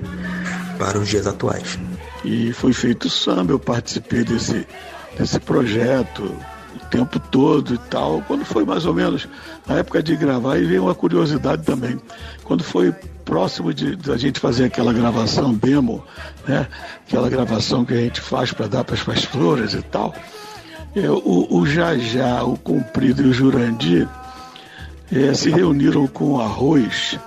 para 0.77 0.99
os 0.99 1.07
dias 1.07 1.25
atuais. 1.25 1.79
E 2.23 2.53
foi 2.53 2.73
feito 2.73 3.05
o 3.05 3.09
samba, 3.09 3.53
eu 3.53 3.59
participei 3.59 4.23
desse, 4.23 4.67
desse 5.17 5.39
projeto 5.39 6.23
o 6.75 6.85
tempo 6.91 7.19
todo 7.19 7.73
e 7.73 7.77
tal. 7.77 8.21
Quando 8.27 8.45
foi 8.45 8.65
mais 8.65 8.85
ou 8.85 8.93
menos 8.93 9.27
na 9.65 9.77
época 9.77 10.03
de 10.03 10.15
gravar, 10.15 10.57
e 10.57 10.65
veio 10.65 10.83
uma 10.83 10.95
curiosidade 10.95 11.63
também. 11.63 11.99
Quando 12.43 12.63
foi 12.63 12.91
próximo 13.25 13.73
de, 13.73 13.95
de 13.95 14.11
a 14.11 14.17
gente 14.17 14.39
fazer 14.39 14.65
aquela 14.65 14.91
gravação 14.91 15.53
demo, 15.53 16.03
né? 16.47 16.67
aquela 17.07 17.29
gravação 17.29 17.85
que 17.85 17.93
a 17.93 17.97
gente 17.97 18.19
faz 18.21 18.51
para 18.51 18.67
dar 18.67 18.83
para 18.83 18.95
as 18.95 19.23
flores 19.23 19.73
e 19.73 19.81
tal, 19.83 20.13
eu, 20.95 21.17
o, 21.17 21.59
o 21.59 21.65
Jajá, 21.65 22.43
o 22.43 22.57
Comprido 22.57 23.21
e 23.21 23.27
o 23.27 23.33
Jurandir 23.33 24.07
é, 25.11 25.33
se 25.33 25.49
reuniram 25.49 26.07
com 26.07 26.33
o 26.33 26.41
Arroz 26.41 27.19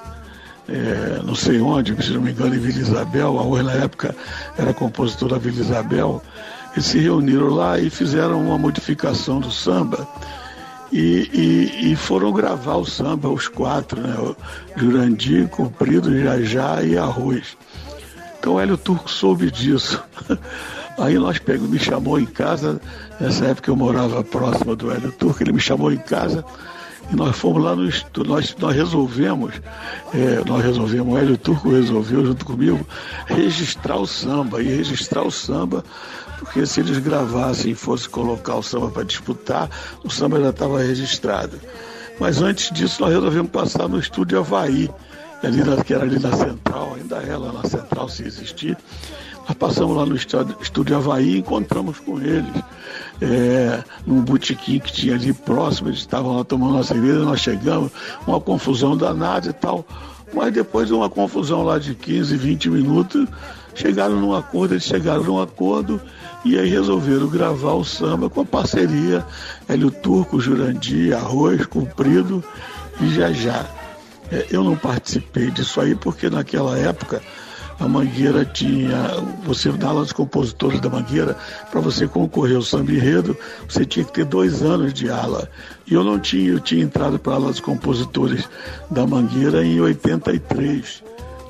é, 0.68 1.20
não 1.24 1.34
sei 1.34 1.60
onde, 1.60 2.00
se 2.02 2.12
não 2.12 2.20
me 2.20 2.30
engano, 2.30 2.54
em 2.54 2.58
Vila 2.58 2.78
Isabel, 2.78 3.38
a 3.38 3.42
Oi 3.42 3.62
na 3.62 3.72
época 3.72 4.14
era 4.56 4.72
compositor 4.72 5.28
da 5.28 5.38
Vila 5.38 5.60
Isabel, 5.60 6.22
eles 6.72 6.86
se 6.86 6.98
reuniram 6.98 7.48
lá 7.48 7.78
e 7.78 7.90
fizeram 7.90 8.40
uma 8.40 8.56
modificação 8.56 9.40
do 9.40 9.50
samba 9.50 10.06
e, 10.92 11.28
e, 11.32 11.92
e 11.92 11.96
foram 11.96 12.32
gravar 12.32 12.76
o 12.76 12.84
samba, 12.84 13.28
os 13.28 13.48
quatro, 13.48 14.00
né? 14.00 14.14
O 14.18 14.36
Jurandir, 14.76 15.48
Comprido, 15.48 16.16
Jajá 16.18 16.82
e 16.82 16.96
Arroz. 16.96 17.56
Então 18.38 18.54
o 18.54 18.60
Hélio 18.60 18.76
Turco 18.76 19.10
soube 19.10 19.50
disso. 19.50 20.02
Aí 20.98 21.18
nós 21.18 21.38
pegamos, 21.38 21.70
me 21.70 21.78
chamou 21.78 22.20
em 22.20 22.26
casa, 22.26 22.80
nessa 23.18 23.46
época 23.46 23.70
eu 23.70 23.76
morava 23.76 24.22
próximo 24.22 24.76
do 24.76 24.92
Hélio 24.92 25.10
Turco, 25.12 25.42
ele 25.42 25.52
me 25.52 25.60
chamou 25.60 25.90
em 25.90 25.96
casa 25.96 26.44
e 27.10 27.16
nós 27.16 27.36
fomos 27.36 27.62
lá 27.62 27.74
no 27.74 27.88
estúdio, 27.88 28.32
nós, 28.32 28.54
nós 28.58 28.74
resolvemos, 28.74 29.54
é, 30.14 30.42
nós 30.46 30.64
resolvemos, 30.64 31.14
o 31.14 31.18
Hélio 31.18 31.36
Turco 31.36 31.70
resolveu 31.70 32.24
junto 32.26 32.44
comigo, 32.44 32.86
registrar 33.26 33.96
o 33.96 34.06
samba, 34.06 34.62
e 34.62 34.68
registrar 34.68 35.22
o 35.22 35.30
samba, 35.30 35.84
porque 36.38 36.64
se 36.66 36.80
eles 36.80 36.98
gravassem 36.98 37.72
e 37.72 37.74
fossem 37.74 38.10
colocar 38.10 38.56
o 38.56 38.62
samba 38.62 38.88
para 38.88 39.04
disputar, 39.04 39.68
o 40.04 40.10
samba 40.10 40.40
já 40.40 40.50
estava 40.50 40.78
registrado. 40.80 41.58
Mas 42.18 42.40
antes 42.40 42.70
disso 42.70 43.00
nós 43.00 43.12
resolvemos 43.12 43.50
passar 43.50 43.88
no 43.88 43.98
estúdio 43.98 44.38
Havaí, 44.38 44.90
ali 45.42 45.64
na, 45.64 45.82
que 45.82 45.92
era 45.92 46.04
ali 46.04 46.18
na 46.18 46.32
central, 46.32 46.94
ainda 46.96 47.38
lá 47.38 47.52
na 47.52 47.64
central 47.68 48.08
se 48.08 48.22
existir. 48.24 48.76
Nós 49.48 49.56
passamos 49.56 49.96
lá 49.96 50.06
no 50.06 50.14
estúdio, 50.14 50.56
estúdio 50.60 50.96
Havaí 50.96 51.34
e 51.34 51.38
encontramos 51.38 51.98
com 51.98 52.20
eles 52.20 52.62
é, 53.22 53.84
num 54.06 54.20
botequim 54.20 54.80
que 54.80 54.92
tinha 54.92 55.14
ali 55.14 55.32
próximo, 55.32 55.88
eles 55.88 56.00
estavam 56.00 56.36
lá 56.36 56.44
tomando 56.44 56.74
uma 56.74 56.82
cerveja, 56.82 57.20
nós 57.20 57.40
chegamos, 57.40 57.92
uma 58.26 58.40
confusão 58.40 58.96
danada 58.96 59.48
e 59.48 59.52
tal. 59.52 59.86
Mas 60.34 60.52
depois 60.52 60.88
de 60.88 60.94
uma 60.94 61.08
confusão 61.08 61.62
lá 61.62 61.78
de 61.78 61.94
15, 61.94 62.36
20 62.36 62.70
minutos, 62.70 63.28
chegaram 63.74 64.16
num 64.16 64.34
acordo, 64.34 64.74
eles 64.74 64.84
chegaram 64.84 65.22
num 65.22 65.40
acordo 65.40 66.00
e 66.44 66.58
aí 66.58 66.68
resolveram 66.68 67.28
gravar 67.28 67.74
o 67.74 67.84
samba 67.84 68.28
com 68.28 68.40
a 68.40 68.44
parceria 68.44 69.24
Hélio 69.68 69.90
Turco, 69.90 70.40
Jurandir, 70.40 71.16
Arroz, 71.16 71.64
Comprido 71.66 72.42
e 73.00 73.08
Jajá. 73.08 73.66
É, 74.30 74.46
eu 74.50 74.64
não 74.64 74.76
participei 74.76 75.50
disso 75.50 75.80
aí 75.80 75.94
porque 75.94 76.30
naquela 76.30 76.78
época 76.78 77.22
a 77.82 77.88
Mangueira 77.88 78.44
tinha, 78.44 78.96
você 79.44 79.68
na 79.72 79.88
aula 79.88 80.02
dos 80.02 80.12
compositores 80.12 80.80
da 80.80 80.88
Mangueira, 80.88 81.36
para 81.68 81.80
você 81.80 82.06
concorrer 82.06 82.54
ao 82.54 82.62
samba 82.62 82.92
enredo, 82.92 83.36
você 83.68 83.84
tinha 83.84 84.04
que 84.04 84.12
ter 84.12 84.24
dois 84.24 84.62
anos 84.62 84.94
de 84.94 85.10
ala. 85.10 85.48
E 85.84 85.94
eu 85.94 86.04
não 86.04 86.16
tinha, 86.16 86.52
eu 86.52 86.60
tinha 86.60 86.84
entrado 86.84 87.18
para 87.18 87.32
a 87.32 87.36
aula 87.36 87.50
dos 87.50 87.58
compositores 87.58 88.48
da 88.88 89.04
Mangueira 89.04 89.64
em 89.64 89.80
83. 89.80 91.02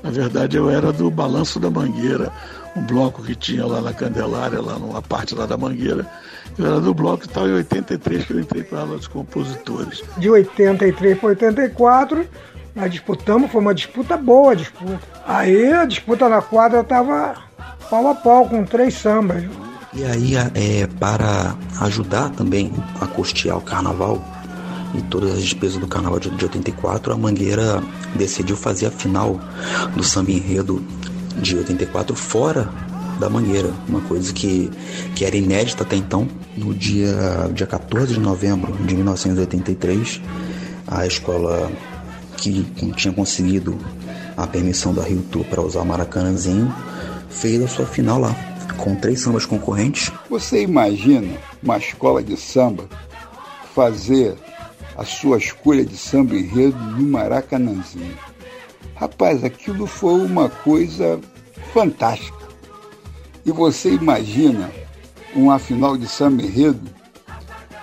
Na 0.02 0.10
verdade, 0.10 0.56
eu 0.56 0.70
era 0.70 0.90
do 0.90 1.10
Balanço 1.10 1.60
da 1.60 1.70
Mangueira, 1.70 2.32
um 2.74 2.80
bloco 2.80 3.22
que 3.22 3.34
tinha 3.34 3.66
lá 3.66 3.82
na 3.82 3.92
Candelária, 3.92 4.60
lá 4.62 4.78
numa 4.78 5.02
parte 5.02 5.34
lá 5.34 5.44
da 5.44 5.58
Mangueira. 5.58 6.06
Eu 6.58 6.66
era 6.66 6.80
do 6.80 6.94
bloco 6.94 7.26
e 7.26 7.28
tal, 7.28 7.46
em 7.46 7.52
83 7.52 8.24
que 8.24 8.32
eu 8.32 8.40
entrei 8.40 8.62
para 8.62 8.78
a 8.78 8.80
aula 8.82 8.96
dos 8.96 9.06
compositores. 9.06 10.02
De 10.16 10.30
83 10.30 11.18
para 11.18 11.28
84, 11.28 12.26
nós 12.74 12.90
disputamos, 12.90 13.50
foi 13.50 13.61
uma 13.61 13.74
disputa 13.74 14.16
boa 14.16 14.52
a 14.52 14.54
disputa. 14.54 15.00
Aí 15.26 15.72
a 15.72 15.85
disputa 15.85 16.28
na 16.28 16.40
quadra 16.40 16.80
estava 16.80 17.35
pau 17.90 18.08
a 18.08 18.14
pau 18.14 18.48
com 18.48 18.64
três 18.64 18.94
sambas. 18.94 19.44
E 19.94 20.04
aí, 20.04 20.35
é, 20.37 20.87
para 20.98 21.54
ajudar 21.82 22.30
também 22.30 22.72
a 22.98 23.06
custear 23.06 23.58
o 23.58 23.61
carnaval 23.61 24.22
e 24.94 25.02
todas 25.02 25.32
as 25.32 25.42
despesas 25.42 25.76
do 25.76 25.87
carnaval 25.87 26.18
de, 26.18 26.30
de 26.30 26.44
84, 26.44 27.12
a 27.12 27.16
Mangueira 27.16 27.82
decidiu 28.14 28.56
fazer 28.56 28.87
a 28.87 28.90
final 28.90 29.38
do 29.94 30.02
samba 30.02 30.30
enredo 30.30 30.82
de 31.37 31.56
84 31.56 32.16
fora 32.16 32.70
da 33.18 33.28
Mangueira, 33.28 33.70
uma 33.87 34.00
coisa 34.00 34.32
que, 34.32 34.70
que 35.14 35.24
era 35.24 35.37
inédita 35.37 35.82
até 35.82 35.96
então. 35.96 36.26
No 36.56 36.74
dia, 36.74 37.50
dia 37.54 37.66
14 37.66 38.14
de 38.14 38.20
novembro 38.20 38.72
de 38.85 38.94
1983, 38.94 40.20
a 40.87 41.06
escola 41.06 41.70
que 42.50 42.92
tinha 42.92 43.14
conseguido 43.14 43.78
a 44.37 44.46
permissão 44.46 44.92
da 44.92 45.02
Rio 45.02 45.22
Tour 45.22 45.44
para 45.44 45.62
usar 45.62 45.83
o 45.83 45.87
Maracanãzinho, 45.87 46.74
fez 47.31 47.62
a 47.62 47.68
sua 47.68 47.87
final 47.87 48.18
lá, 48.18 48.35
com 48.76 48.96
três 48.96 49.20
sambas 49.20 49.46
concorrentes. 49.46 50.11
Você 50.28 50.62
imagina 50.62 51.38
uma 51.62 51.78
escola 51.78 52.22
de 52.22 52.37
samba 52.37 52.88
fazer 53.74 54.35
a 54.96 55.05
sua 55.05 55.38
escolha 55.38 55.85
de 55.85 55.96
samba 55.96 56.35
enredo 56.35 56.78
no 56.78 57.02
Maracanãzinho? 57.02 58.16
Rapaz, 58.96 59.44
aquilo 59.44 59.87
foi 59.87 60.24
uma 60.24 60.48
coisa 60.48 61.20
fantástica. 61.72 62.42
E 63.44 63.52
você 63.52 63.94
imagina 63.94 64.70
uma 65.35 65.59
final 65.59 65.96
de 65.96 66.07
samba 66.07 66.42
enredo 66.42 66.90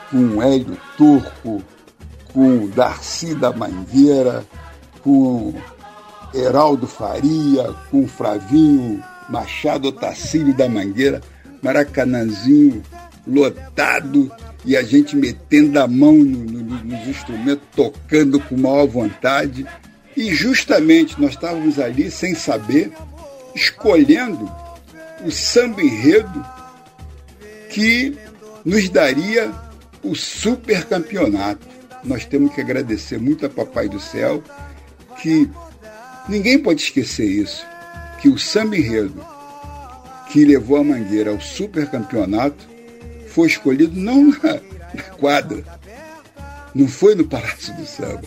com 0.09 0.41
Hélio 0.41 0.77
Turco, 0.97 1.61
com 2.33 2.67
Darcy 2.67 3.33
da 3.35 3.51
Mangueira, 3.51 4.45
com 5.01 5.53
Heraldo 6.33 6.87
Faria, 6.87 7.73
com 7.89 8.07
Flavinho 8.07 9.03
Machado 9.29 9.91
Tacílio 9.91 10.55
da 10.55 10.67
Mangueira, 10.67 11.21
Maracanãzinho 11.61 12.81
lotado 13.27 14.31
e 14.65 14.75
a 14.75 14.83
gente 14.83 15.15
metendo 15.15 15.79
a 15.79 15.87
mão 15.87 16.13
no, 16.13 16.45
no, 16.45 16.83
nos 16.83 17.07
instrumentos, 17.07 17.63
tocando 17.75 18.39
com 18.39 18.57
maior 18.57 18.87
vontade. 18.87 19.65
E 20.17 20.33
justamente 20.33 21.19
nós 21.21 21.31
estávamos 21.31 21.79
ali 21.79 22.11
sem 22.11 22.35
saber, 22.35 22.91
escolhendo 23.55 24.51
o 25.23 25.31
samba 25.31 25.81
enredo 25.81 26.45
que 27.69 28.17
nos 28.65 28.89
daria 28.89 29.51
o 30.03 30.15
super 30.15 30.85
campeonato 30.85 31.68
nós 32.03 32.25
temos 32.25 32.53
que 32.53 32.61
agradecer 32.61 33.19
muito 33.19 33.45
a 33.45 33.49
Papai 33.49 33.89
do 33.89 33.99
Céu, 33.99 34.43
que 35.21 35.49
ninguém 36.27 36.57
pode 36.59 36.81
esquecer 36.81 37.25
isso, 37.25 37.65
que 38.21 38.29
o 38.29 38.37
samba 38.37 38.77
enredo 38.77 39.25
que 40.31 40.45
levou 40.45 40.77
a 40.77 40.83
Mangueira 40.83 41.31
ao 41.31 41.41
supercampeonato 41.41 42.67
foi 43.27 43.47
escolhido 43.47 43.99
não 43.99 44.29
na, 44.29 44.53
na 44.93 45.03
quadra, 45.17 45.63
não 46.73 46.87
foi 46.87 47.15
no 47.15 47.25
Palácio 47.25 47.73
do 47.75 47.85
Samba, 47.85 48.23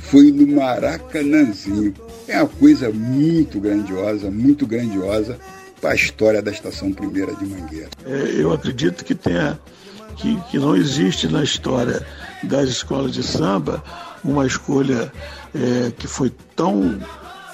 foi 0.00 0.32
no 0.32 0.46
Maracanãzinho. 0.46 1.94
É 2.26 2.38
uma 2.38 2.48
coisa 2.48 2.90
muito 2.90 3.60
grandiosa, 3.60 4.30
muito 4.30 4.66
grandiosa 4.66 5.38
para 5.80 5.90
a 5.90 5.94
história 5.94 6.42
da 6.42 6.50
Estação 6.50 6.92
Primeira 6.92 7.34
de 7.34 7.46
Mangueira. 7.46 7.88
É, 8.04 8.40
eu 8.40 8.52
acredito 8.52 9.04
que 9.04 9.14
tenha 9.14 9.58
que, 10.16 10.40
que 10.50 10.58
não 10.58 10.74
existe 10.74 11.28
na 11.28 11.42
história 11.42 12.06
das 12.42 12.68
escolas 12.68 13.12
de 13.12 13.22
samba 13.22 13.82
uma 14.24 14.46
escolha 14.46 15.12
é, 15.54 15.90
que 15.96 16.06
foi 16.06 16.30
tão 16.54 16.98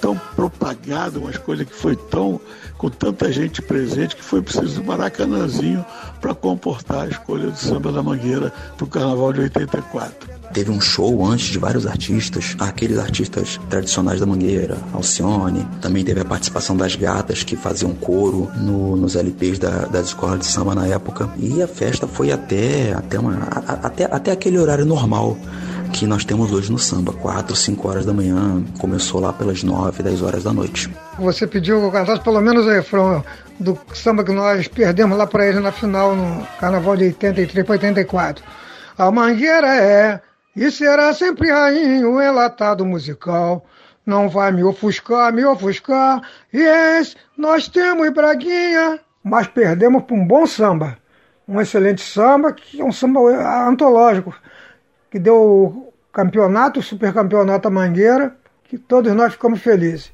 tão 0.01 0.19
propagada, 0.35 1.21
uma 1.21 1.31
escolha 1.31 1.65
que 1.65 1.75
foi 1.75 1.95
tão 1.95 2.41
com 2.77 2.91
tanta 2.91 3.31
gente 3.31 3.63
presente 3.63 4.17
que 4.17 4.25
foi 4.25 4.43
preciso 4.43 4.81
do 4.81 4.85
Maracanãzinho 4.85 5.87
para 6.21 6.35
comportar 6.35 7.03
a 7.03 7.09
escolha 7.09 7.51
do 7.51 7.57
samba 7.57 7.93
da 7.93 8.03
Mangueira 8.03 8.53
para 8.77 8.85
o 8.85 8.89
Carnaval 8.89 9.33
de 9.33 9.43
84. 9.43 10.42
Teve 10.53 10.71
um 10.71 10.81
show 10.81 11.25
antes 11.25 11.47
de 11.47 11.59
vários 11.59 11.87
artistas, 11.87 12.55
aqueles 12.59 12.99
artistas 12.99 13.59
tradicionais 13.71 14.21
da 14.21 14.27
Mangueira, 14.27 14.77
Alcione. 14.93 15.67
Também 15.81 16.05
teve 16.05 16.21
a 16.21 16.25
participação 16.25 16.77
das 16.77 16.95
gatas 16.95 17.43
que 17.43 17.57
faziam 17.57 17.95
coro 17.95 18.51
no, 18.57 18.97
nos 18.97 19.17
LPs 19.17 19.59
da, 19.59 19.87
das 19.87 20.09
escolas 20.09 20.41
de 20.41 20.47
samba 20.47 20.75
na 20.75 20.87
época. 20.87 21.31
E 21.39 21.63
a 21.63 21.67
festa 21.67 22.07
foi 22.07 22.31
até, 22.31 22.93
até, 22.93 23.19
uma, 23.19 23.35
até, 23.83 24.05
até 24.05 24.31
aquele 24.31 24.59
horário 24.59 24.85
normal 24.85 25.39
que 25.93 26.07
nós 26.07 26.25
temos 26.25 26.53
hoje 26.53 26.73
no 26.73 26.79
samba, 26.79 27.13
4, 27.13 27.55
5 27.55 27.89
horas 27.89 28.07
da 28.07 28.13
manhã, 28.13 28.65
começou 28.79 29.21
lá 29.21 29.33
pelas 29.33 29.63
9, 29.63 30.03
10 30.03 30.23
horas 30.23 30.43
da 30.43 30.53
noite. 30.53 30.91
Você 31.19 31.47
pediu 31.47 31.83
eu 31.83 31.91
cantasse 31.91 32.23
pelo 32.23 32.41
menos 32.41 32.67
o 32.67 32.71
refrão 32.71 33.23
do 33.61 33.79
samba 33.95 34.25
que 34.25 34.33
nós 34.33 34.67
perdemos 34.69 35.17
lá 35.17 35.27
para 35.27 35.47
ele 35.47 35.61
na 35.61 35.71
final 35.71 36.17
no 36.17 36.47
Carnaval 36.59 36.97
de 36.97 37.05
83 37.05 37.67
para 37.67 37.73
84. 37.75 38.45
A 38.99 39.11
mangueira 39.11 39.75
é 39.77 40.21
e 40.55 40.71
será 40.71 41.13
sempre 41.13 41.51
rainha 41.51 42.09
o 42.09 42.19
relatado 42.19 42.85
musical. 42.85 43.65
Não 44.05 44.29
vai 44.29 44.51
me 44.53 44.63
ofuscar, 44.65 45.33
me 45.33 45.45
ofuscar. 45.45 46.23
Yes, 46.53 47.17
nós 47.37 47.69
temos 47.69 48.11
Braguinha. 48.11 49.01
Mas 49.23 49.47
perdemos 49.47 50.03
para 50.03 50.17
um 50.17 50.27
bom 50.27 50.47
samba. 50.47 50.99
Um 51.47 51.61
excelente 51.61 52.03
samba, 52.03 52.53
que 52.53 52.81
é 52.81 52.85
um 52.85 52.93
samba 52.93 53.21
antológico 53.69 54.35
que 55.11 55.19
deu 55.19 55.37
o 55.37 55.93
campeonato, 56.13 56.81
o 56.81 56.83
supercampeonato 56.83 57.69
à 57.69 57.71
Mangueira, 57.71 58.35
que 58.65 58.79
todos 58.79 59.13
nós 59.13 59.35
ficamos 59.35 59.61
felizes. 59.61 60.13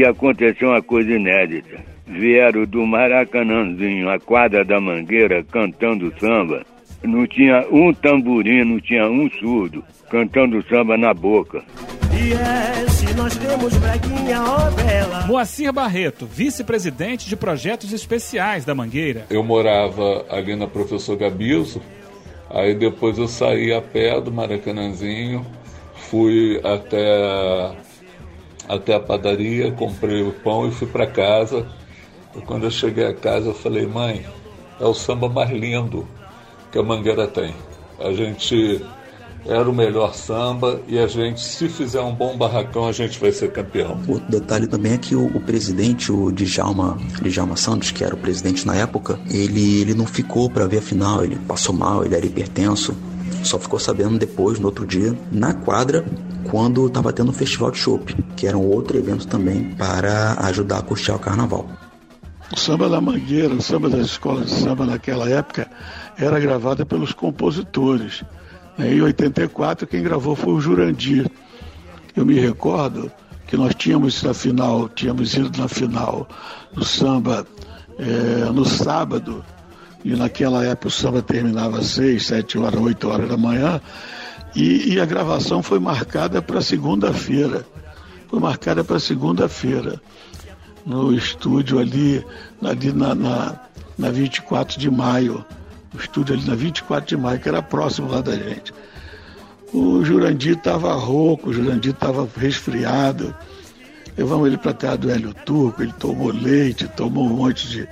E 0.00 0.04
aconteceu 0.06 0.70
uma 0.70 0.80
coisa 0.80 1.10
inédita. 1.12 1.76
Vieram 2.06 2.64
do 2.64 2.86
Maracanãzinho, 2.86 4.08
a 4.08 4.18
quadra 4.18 4.64
da 4.64 4.80
Mangueira, 4.80 5.44
cantando 5.44 6.10
samba. 6.18 6.64
Não 7.02 7.26
tinha 7.26 7.66
um 7.70 7.92
tamborim, 7.92 8.64
não 8.64 8.80
tinha 8.80 9.06
um 9.06 9.28
surdo 9.28 9.84
cantando 10.10 10.66
samba 10.70 10.96
na 10.96 11.12
boca. 11.12 11.62
Yes, 12.14 13.14
nós 13.14 13.36
temos 13.36 13.76
Braguinha, 13.76 14.42
ó 14.42 14.70
bela. 14.70 15.26
Moacir 15.26 15.70
Barreto, 15.70 16.24
vice-presidente 16.24 17.28
de 17.28 17.36
projetos 17.36 17.92
especiais 17.92 18.64
da 18.64 18.74
Mangueira. 18.74 19.26
Eu 19.28 19.44
morava 19.44 20.24
ali 20.30 20.56
na 20.56 20.66
Professor 20.66 21.14
Gabiso, 21.14 21.82
aí 22.48 22.74
depois 22.74 23.18
eu 23.18 23.28
saí 23.28 23.70
a 23.70 23.82
pé 23.82 24.18
do 24.18 24.32
Maracanãzinho, 24.32 25.44
fui 25.94 26.58
até, 26.64 27.76
até 28.68 28.94
a 28.94 29.00
padaria, 29.00 29.72
comprei 29.72 30.22
o 30.22 30.32
pão 30.32 30.68
e 30.68 30.72
fui 30.72 30.86
para 30.86 31.06
casa. 31.06 31.66
E 32.36 32.40
quando 32.40 32.64
eu 32.64 32.70
cheguei 32.70 33.06
a 33.06 33.14
casa, 33.14 33.48
eu 33.48 33.54
falei, 33.54 33.86
mãe, 33.86 34.24
é 34.80 34.84
o 34.84 34.94
samba 34.94 35.28
mais 35.28 35.50
lindo 35.50 36.06
que 36.70 36.78
a 36.78 36.82
Mangueira 36.82 37.26
tem. 37.26 37.54
A 37.98 38.12
gente 38.12 38.84
era 39.46 39.68
o 39.68 39.74
melhor 39.74 40.14
samba 40.14 40.80
e 40.86 40.98
a 40.98 41.06
gente, 41.06 41.40
se 41.40 41.68
fizer 41.68 42.00
um 42.00 42.14
bom 42.14 42.36
barracão, 42.36 42.86
a 42.86 42.92
gente 42.92 43.18
vai 43.18 43.32
ser 43.32 43.50
campeão. 43.52 43.98
Outro 44.06 44.30
detalhe 44.30 44.66
também 44.66 44.92
é 44.92 44.98
que 44.98 45.14
o, 45.14 45.26
o 45.26 45.40
presidente, 45.40 46.12
o 46.12 46.30
Djalma, 46.30 46.98
Djalma 47.22 47.56
Santos, 47.56 47.90
que 47.90 48.04
era 48.04 48.14
o 48.14 48.18
presidente 48.18 48.66
na 48.66 48.76
época, 48.76 49.18
ele, 49.30 49.80
ele 49.80 49.94
não 49.94 50.06
ficou 50.06 50.50
para 50.50 50.66
ver 50.66 50.78
a 50.78 50.82
final, 50.82 51.24
ele 51.24 51.36
passou 51.36 51.74
mal, 51.74 52.04
ele 52.04 52.14
era 52.14 52.26
hipertenso. 52.26 52.94
Só 53.42 53.58
ficou 53.58 53.78
sabendo 53.78 54.18
depois, 54.18 54.58
no 54.58 54.66
outro 54.66 54.86
dia, 54.86 55.16
na 55.32 55.54
quadra, 55.54 56.04
quando 56.50 56.86
estava 56.86 57.12
tendo 57.12 57.28
o 57.28 57.30
um 57.30 57.34
festival 57.34 57.70
de 57.70 57.78
chopp, 57.78 58.14
que 58.36 58.46
era 58.46 58.56
um 58.56 58.66
outro 58.66 58.96
evento 58.96 59.26
também 59.26 59.74
para 59.74 60.34
ajudar 60.46 60.78
a 60.78 60.82
custear 60.82 61.16
o 61.16 61.20
carnaval. 61.20 61.66
O 62.52 62.58
samba 62.58 62.88
da 62.88 63.00
Mangueira, 63.00 63.54
o 63.54 63.62
samba 63.62 63.88
das 63.88 64.06
escolas 64.06 64.46
de 64.46 64.54
samba 64.56 64.84
naquela 64.84 65.28
época, 65.28 65.70
era 66.18 66.40
gravado 66.40 66.84
pelos 66.84 67.12
compositores. 67.12 68.24
Em 68.78 69.00
84, 69.00 69.86
quem 69.86 70.02
gravou 70.02 70.34
foi 70.34 70.54
o 70.54 70.60
Jurandir. 70.60 71.30
Eu 72.16 72.26
me 72.26 72.38
recordo 72.38 73.10
que 73.46 73.56
nós 73.56 73.74
tínhamos 73.74 74.22
na 74.22 74.34
final, 74.34 74.88
tínhamos 74.88 75.34
ido 75.34 75.56
na 75.60 75.68
final 75.68 76.28
do 76.72 76.84
samba 76.84 77.46
é, 77.98 78.50
no 78.50 78.64
sábado, 78.64 79.44
e 80.04 80.14
naquela 80.16 80.64
época 80.64 80.88
o 80.88 80.90
samba 80.90 81.22
terminava 81.22 81.78
às 81.78 81.86
6, 81.88 82.26
7 82.26 82.58
horas, 82.58 82.80
8 82.80 83.08
horas 83.08 83.28
da 83.28 83.36
manhã, 83.36 83.80
e, 84.54 84.94
e 84.94 85.00
a 85.00 85.04
gravação 85.04 85.62
foi 85.62 85.78
marcada 85.78 86.42
para 86.42 86.60
segunda-feira. 86.60 87.64
Foi 88.28 88.38
marcada 88.38 88.84
para 88.84 88.98
segunda-feira, 89.00 90.00
no 90.86 91.12
estúdio 91.12 91.78
ali, 91.78 92.24
ali 92.62 92.92
na, 92.92 93.14
na, 93.14 93.60
na 93.98 94.10
24 94.10 94.78
de 94.78 94.88
maio 94.90 95.44
o 95.94 95.98
estúdio 95.98 96.34
ali 96.34 96.46
na 96.46 96.54
24 96.54 97.08
de 97.08 97.16
maio, 97.16 97.40
que 97.40 97.48
era 97.48 97.62
próximo 97.62 98.08
lá 98.08 98.20
da 98.20 98.34
gente. 98.34 98.72
O 99.72 100.04
Jurandir 100.04 100.56
estava 100.56 100.92
rouco, 100.94 101.50
o 101.50 101.52
Jurandir 101.52 101.92
estava 101.92 102.28
resfriado. 102.36 103.34
Levamos 104.16 104.48
ele 104.48 104.58
para 104.58 104.72
a 104.72 104.74
terra 104.74 104.96
do 104.96 105.10
Hélio 105.10 105.32
Turco, 105.32 105.82
ele 105.82 105.92
tomou 105.92 106.32
leite, 106.32 106.88
tomou 106.88 107.24
um 107.24 107.36
monte 107.36 107.68
de, 107.68 107.88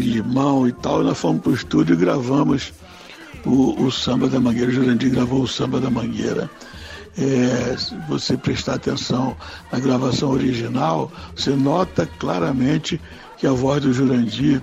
limão 0.00 0.66
e 0.68 0.72
tal. 0.72 1.02
E 1.02 1.04
nós 1.04 1.18
fomos 1.18 1.42
para 1.42 1.50
o 1.50 1.54
estúdio 1.54 1.94
e 1.94 1.96
gravamos 1.96 2.72
o, 3.44 3.82
o, 3.82 3.90
samba 3.90 4.28
da 4.28 4.40
Mangueira. 4.40 4.70
O 4.70 4.74
Jurandir 4.74 5.10
gravou 5.10 5.42
o 5.42 5.48
samba 5.48 5.80
da 5.80 5.90
Mangueira. 5.90 6.50
É, 7.16 7.76
se 7.76 7.96
você 8.08 8.36
prestar 8.36 8.74
atenção 8.74 9.36
na 9.72 9.80
gravação 9.80 10.30
original, 10.30 11.10
você 11.34 11.50
nota 11.50 12.06
claramente 12.18 13.00
que 13.36 13.46
a 13.46 13.52
voz 13.52 13.82
do 13.82 13.92
Jurandir 13.92 14.62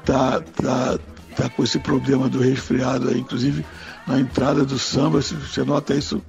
está 0.00 0.40
tá, 0.40 0.98
está 1.30 1.48
com 1.48 1.64
esse 1.64 1.78
problema 1.78 2.28
do 2.28 2.38
resfriado 2.38 3.08
aí, 3.08 3.18
inclusive 3.18 3.64
na 4.06 4.18
entrada 4.20 4.64
do 4.64 4.78
samba, 4.78 5.20
você 5.20 5.64
nota 5.64 5.94
isso 5.94 6.22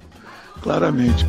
claramente. 0.60 1.24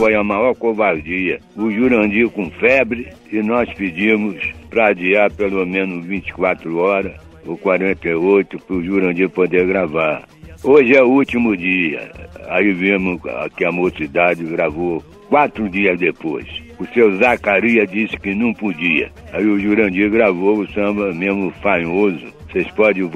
Foi 0.00 0.14
a 0.14 0.24
maior 0.24 0.54
covardia. 0.54 1.40
O 1.54 1.70
Jurandir 1.70 2.30
com 2.30 2.50
febre 2.52 3.12
e 3.30 3.42
nós 3.42 3.70
pedimos 3.74 4.34
para 4.70 4.86
adiar 4.86 5.30
pelo 5.30 5.66
menos 5.66 6.06
24 6.06 6.74
horas 6.78 7.12
ou 7.44 7.54
48 7.58 8.58
para 8.60 8.76
o 8.76 8.82
Jurandir 8.82 9.28
poder 9.28 9.66
gravar. 9.66 10.26
Hoje 10.64 10.96
é 10.96 11.02
o 11.02 11.10
último 11.10 11.54
dia. 11.54 12.10
Aí 12.48 12.72
vimos 12.72 13.20
que 13.54 13.62
a 13.62 13.70
mocidade 13.70 14.42
gravou 14.44 15.04
quatro 15.28 15.68
dias 15.68 16.00
depois. 16.00 16.46
O 16.78 16.86
seu 16.94 17.18
Zacarias 17.18 17.90
disse 17.90 18.16
que 18.16 18.34
não 18.34 18.54
podia. 18.54 19.12
Aí 19.34 19.44
o 19.44 19.60
Jurandir 19.60 20.10
gravou 20.10 20.60
o 20.60 20.72
samba 20.72 21.12
mesmo 21.12 21.52
fanhoso. 21.62 22.26
Vocês 22.50 22.70
podem 22.70 23.06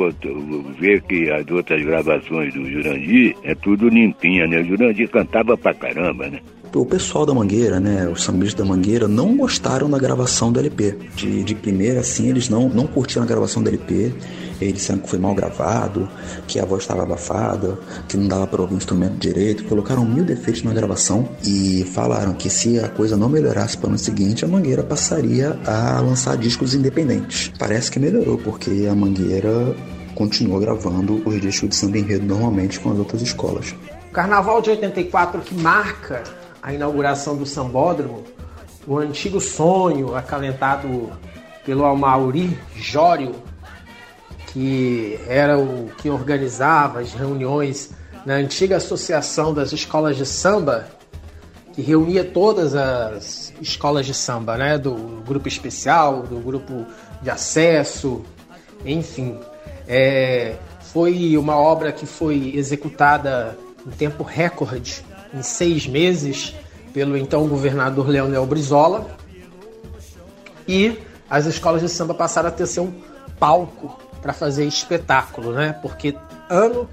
ver 0.79 1.01
que 1.05 1.33
as 1.33 1.51
outras 1.51 1.83
gravações 1.83 2.53
do 2.53 2.71
Jurandir 2.71 3.35
é 3.43 3.55
tudo 3.55 3.89
limpinha, 3.89 4.47
né? 4.47 4.61
O 4.61 4.65
Jurandir 4.65 5.09
cantava 5.09 5.57
pra 5.57 5.73
caramba, 5.73 6.29
né? 6.29 6.41
O 6.81 6.87
pessoal 6.87 7.25
da 7.25 7.33
Mangueira, 7.33 7.79
né, 7.79 8.09
os 8.09 8.25
sambistas 8.25 8.55
da 8.55 8.65
Mangueira, 8.65 9.07
não 9.07 9.37
gostaram 9.37 9.89
da 9.89 9.99
gravação 9.99 10.51
do 10.51 10.59
LP. 10.59 10.99
De, 11.15 11.45
de 11.45 11.55
primeira, 11.55 12.01
assim, 12.01 12.29
eles 12.29 12.49
não, 12.49 12.69
não 12.69 12.87
curtiram 12.87 13.23
a 13.23 13.27
gravação 13.27 13.63
do 13.63 13.69
LP. 13.69 14.13
Eles 14.61 14.75
disseram 14.75 15.01
que 15.01 15.09
foi 15.09 15.19
mal 15.19 15.35
gravado, 15.35 16.09
que 16.47 16.59
a 16.59 16.65
voz 16.65 16.83
estava 16.83 17.03
abafada, 17.03 17.79
que 18.09 18.17
não 18.17 18.29
dava 18.29 18.47
para 18.47 18.63
ouvir 18.63 18.75
o 18.75 18.77
instrumento 18.77 19.17
direito. 19.17 19.65
Colocaram 19.65 20.05
mil 20.05 20.25
defeitos 20.25 20.63
na 20.63 20.73
gravação 20.73 21.29
e 21.45 21.85
falaram 21.93 22.35
que 22.35 22.49
se 22.49 22.79
a 22.79 22.89
coisa 22.89 23.17
não 23.17 23.29
melhorasse 23.29 23.77
para 23.77 23.87
o 23.87 23.91
ano 23.91 23.99
seguinte, 23.99 24.45
a 24.45 24.49
Mangueira 24.49 24.83
passaria 24.83 25.59
a 25.67 26.01
lançar 26.01 26.37
discos 26.37 26.75
independentes. 26.75 27.53
Parece 27.59 27.91
que 27.91 27.99
melhorou, 27.99 28.39
porque 28.39 28.89
a 28.91 28.95
Mangueira 28.95 29.75
continua 30.15 30.61
gravando 30.61 31.23
os 31.27 31.41
discos 31.41 31.69
de 31.69 31.77
samba 31.77 31.99
enredo 31.99 32.25
normalmente 32.25 32.79
com 32.81 32.93
as 32.93 32.99
outras 32.99 33.21
escolas. 33.21 33.75
Carnaval 34.13 34.63
de 34.63 34.71
84 34.71 35.41
que 35.41 35.55
marca 35.57 36.23
a 36.65 36.73
inauguração 36.73 37.37
do 37.37 37.45
Sambódromo 37.45 38.25
o 38.87 38.99
antigo 38.99 39.41
sonho 39.41 40.17
acalentado 40.17 41.13
pelo 41.65 41.85
Amauri 41.85 42.59
Jório, 42.75 43.35
que 44.49 45.19
era 45.27 45.59
o 45.59 45.91
que 45.99 46.11
organizava 46.11 47.01
as 47.01 47.13
reuniões 47.13 47.91
na 48.27 48.35
antiga 48.35 48.77
Associação 48.77 49.53
das 49.55 49.73
Escolas 49.73 50.17
de 50.17 50.27
Samba, 50.27 50.89
que 51.73 51.83
reunia 51.83 52.25
todas 52.25 52.75
as 52.75 53.53
escolas 53.61 54.07
de 54.07 54.15
samba, 54.15 54.57
né? 54.57 54.79
Do 54.79 54.95
grupo 55.27 55.49
especial, 55.49 56.23
do 56.23 56.39
grupo 56.39 56.87
de 57.21 57.31
acesso, 57.31 58.25
enfim. 58.85 59.39
É, 59.89 60.57
foi 60.93 61.37
uma 61.37 61.57
obra 61.57 61.91
que 61.91 62.07
foi 62.07 62.53
executada 62.55 63.59
em 63.87 63.91
tempo 63.91 64.23
recorde, 64.23 65.05
em 65.35 65.43
seis 65.43 65.87
meses, 65.87 66.55
pelo 66.93 67.17
então 67.17 67.49
governador 67.49 68.09
Leonel 68.09 68.47
Brizola. 68.47 69.07
E 70.67 70.97
as 71.29 71.47
escolas 71.47 71.83
de 71.83 71.89
samba 71.89 72.15
passaram 72.15 72.49
a 72.49 72.53
ter 72.53 72.67
seu 72.67 72.93
palco 73.39 73.99
para 74.23 74.33
fazer 74.33 74.65
espetáculo, 74.65 75.53
né? 75.53 75.75
Porque 75.83 76.17
ano, 76.49 76.89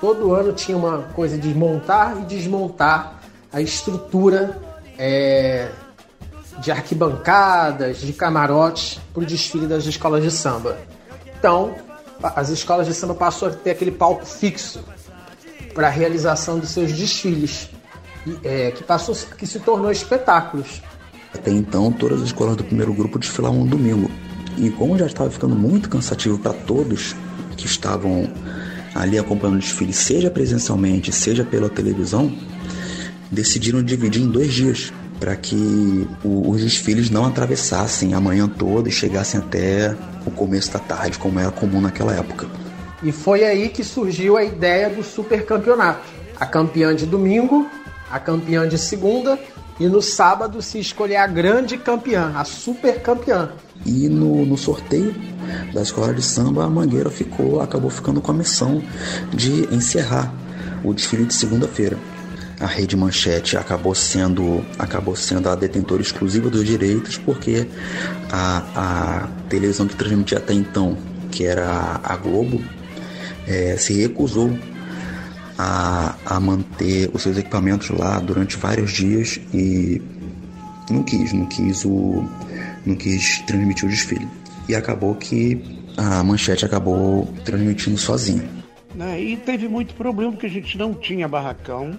todo 0.00 0.34
ano 0.34 0.52
tinha 0.52 0.76
uma 0.76 1.02
coisa 1.14 1.36
de 1.38 1.48
montar 1.54 2.16
e 2.20 2.24
desmontar 2.26 3.20
a 3.52 3.60
estrutura 3.60 4.56
é, 4.98 5.68
de 6.58 6.70
arquibancadas, 6.70 7.98
de 7.98 8.12
camarotes 8.12 9.00
para 9.12 9.22
o 9.22 9.26
desfile 9.26 9.66
das 9.66 9.86
escolas 9.86 10.22
de 10.22 10.30
samba. 10.30 10.76
Então, 11.38 11.74
as 12.22 12.48
escolas 12.50 12.86
de 12.86 12.94
samba 12.94 13.14
passou 13.14 13.48
a 13.48 13.50
ter 13.52 13.70
aquele 13.70 13.90
palco 13.90 14.24
fixo 14.24 14.84
para 15.74 15.88
a 15.88 15.90
realização 15.90 16.58
dos 16.58 16.70
seus 16.70 16.92
desfiles, 16.92 17.68
é, 18.44 18.70
que 18.70 18.82
passou, 18.82 19.14
que 19.36 19.46
se 19.46 19.60
tornou 19.60 19.90
espetáculos. 19.90 20.82
Até 21.32 21.50
então, 21.50 21.92
todas 21.92 22.20
as 22.20 22.26
escolas 22.26 22.56
do 22.56 22.64
primeiro 22.64 22.92
grupo 22.92 23.18
desfilavam 23.18 23.60
no 23.60 23.66
domingo. 23.66 24.10
E 24.56 24.70
como 24.70 24.96
já 24.96 25.06
estava 25.06 25.30
ficando 25.30 25.54
muito 25.54 25.88
cansativo 25.88 26.38
para 26.38 26.52
todos 26.52 27.14
que 27.56 27.66
estavam 27.66 28.30
ali 28.94 29.18
acompanhando 29.18 29.56
o 29.56 29.60
desfile, 29.60 29.92
seja 29.92 30.30
presencialmente, 30.30 31.12
seja 31.12 31.44
pela 31.44 31.68
televisão, 31.68 32.32
decidiram 33.30 33.82
dividir 33.82 34.22
em 34.22 34.30
dois 34.30 34.52
dias 34.52 34.92
para 35.20 35.34
que 35.36 36.06
os 36.24 36.62
desfiles 36.62 37.10
não 37.10 37.24
atravessassem 37.24 38.14
a 38.14 38.20
manhã 38.20 38.48
toda 38.48 38.88
e 38.88 38.92
chegassem 38.92 39.40
até 39.40 39.94
o 40.26 40.30
começo 40.30 40.72
da 40.72 40.78
tarde, 40.78 41.18
como 41.18 41.38
era 41.38 41.50
comum 41.50 41.80
naquela 41.80 42.14
época. 42.14 42.46
E 43.02 43.12
foi 43.12 43.44
aí 43.44 43.68
que 43.68 43.84
surgiu 43.84 44.36
a 44.36 44.44
ideia 44.44 44.88
do 44.90 45.02
supercampeonato. 45.02 46.00
A 46.38 46.44
campeã 46.44 46.94
de 46.94 47.06
domingo, 47.06 47.66
a 48.10 48.18
campeã 48.18 48.68
de 48.68 48.78
segunda 48.78 49.38
e 49.78 49.86
no 49.86 50.00
sábado 50.00 50.62
se 50.62 50.78
escolher 50.78 51.16
a 51.16 51.26
grande 51.26 51.76
campeã, 51.76 52.32
a 52.34 52.44
super 52.44 53.00
campeã. 53.02 53.50
E 53.84 54.08
no, 54.08 54.44
no 54.46 54.56
sorteio 54.56 55.14
da 55.72 55.82
escola 55.82 56.14
de 56.14 56.22
samba, 56.22 56.64
a 56.64 56.70
Mangueira 56.70 57.10
ficou, 57.10 57.60
acabou 57.60 57.90
ficando 57.90 58.20
com 58.20 58.30
a 58.30 58.34
missão 58.34 58.82
de 59.32 59.72
encerrar 59.74 60.32
o 60.82 60.94
desfile 60.94 61.24
de 61.24 61.34
segunda-feira. 61.34 61.98
A 62.58 62.66
Rede 62.66 62.96
Manchete 62.96 63.56
acabou 63.58 63.94
sendo, 63.94 64.64
acabou 64.78 65.14
sendo 65.14 65.48
a 65.50 65.54
detentora 65.54 66.00
exclusiva 66.00 66.48
dos 66.48 66.64
direitos, 66.64 67.18
porque 67.18 67.68
a, 68.32 68.62
a 68.74 69.28
televisão 69.50 69.86
que 69.86 69.94
transmitia 69.94 70.38
até 70.38 70.54
então, 70.54 70.96
que 71.30 71.44
era 71.44 72.00
a 72.02 72.16
Globo, 72.16 72.62
é, 73.46 73.76
se 73.76 74.00
recusou 74.00 74.50
a, 75.58 76.14
a 76.24 76.40
manter 76.40 77.10
os 77.12 77.22
seus 77.22 77.36
equipamentos 77.38 77.90
lá 77.90 78.18
durante 78.18 78.56
vários 78.56 78.92
dias 78.92 79.40
e 79.54 80.00
não 80.90 81.02
quis, 81.02 81.32
não 81.32 81.46
quis 81.46 81.84
o, 81.84 82.24
não 82.84 82.94
quis 82.94 83.40
transmitir 83.40 83.86
o 83.86 83.88
desfile. 83.88 84.28
E 84.68 84.74
acabou 84.74 85.14
que 85.14 85.62
a 85.96 86.22
manchete 86.22 86.64
acabou 86.64 87.26
transmitindo 87.44 87.96
sozinha. 87.96 88.48
Né, 88.94 89.20
e 89.20 89.36
teve 89.36 89.68
muito 89.68 89.94
problema 89.94 90.32
porque 90.32 90.46
a 90.46 90.50
gente 90.50 90.76
não 90.78 90.94
tinha 90.94 91.28
barracão, 91.28 91.98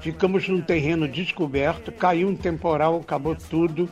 ficamos 0.00 0.48
num 0.48 0.60
terreno 0.60 1.08
descoberto, 1.08 1.90
caiu 1.92 2.28
um 2.28 2.36
temporal, 2.36 2.96
acabou 2.96 3.34
tudo. 3.34 3.88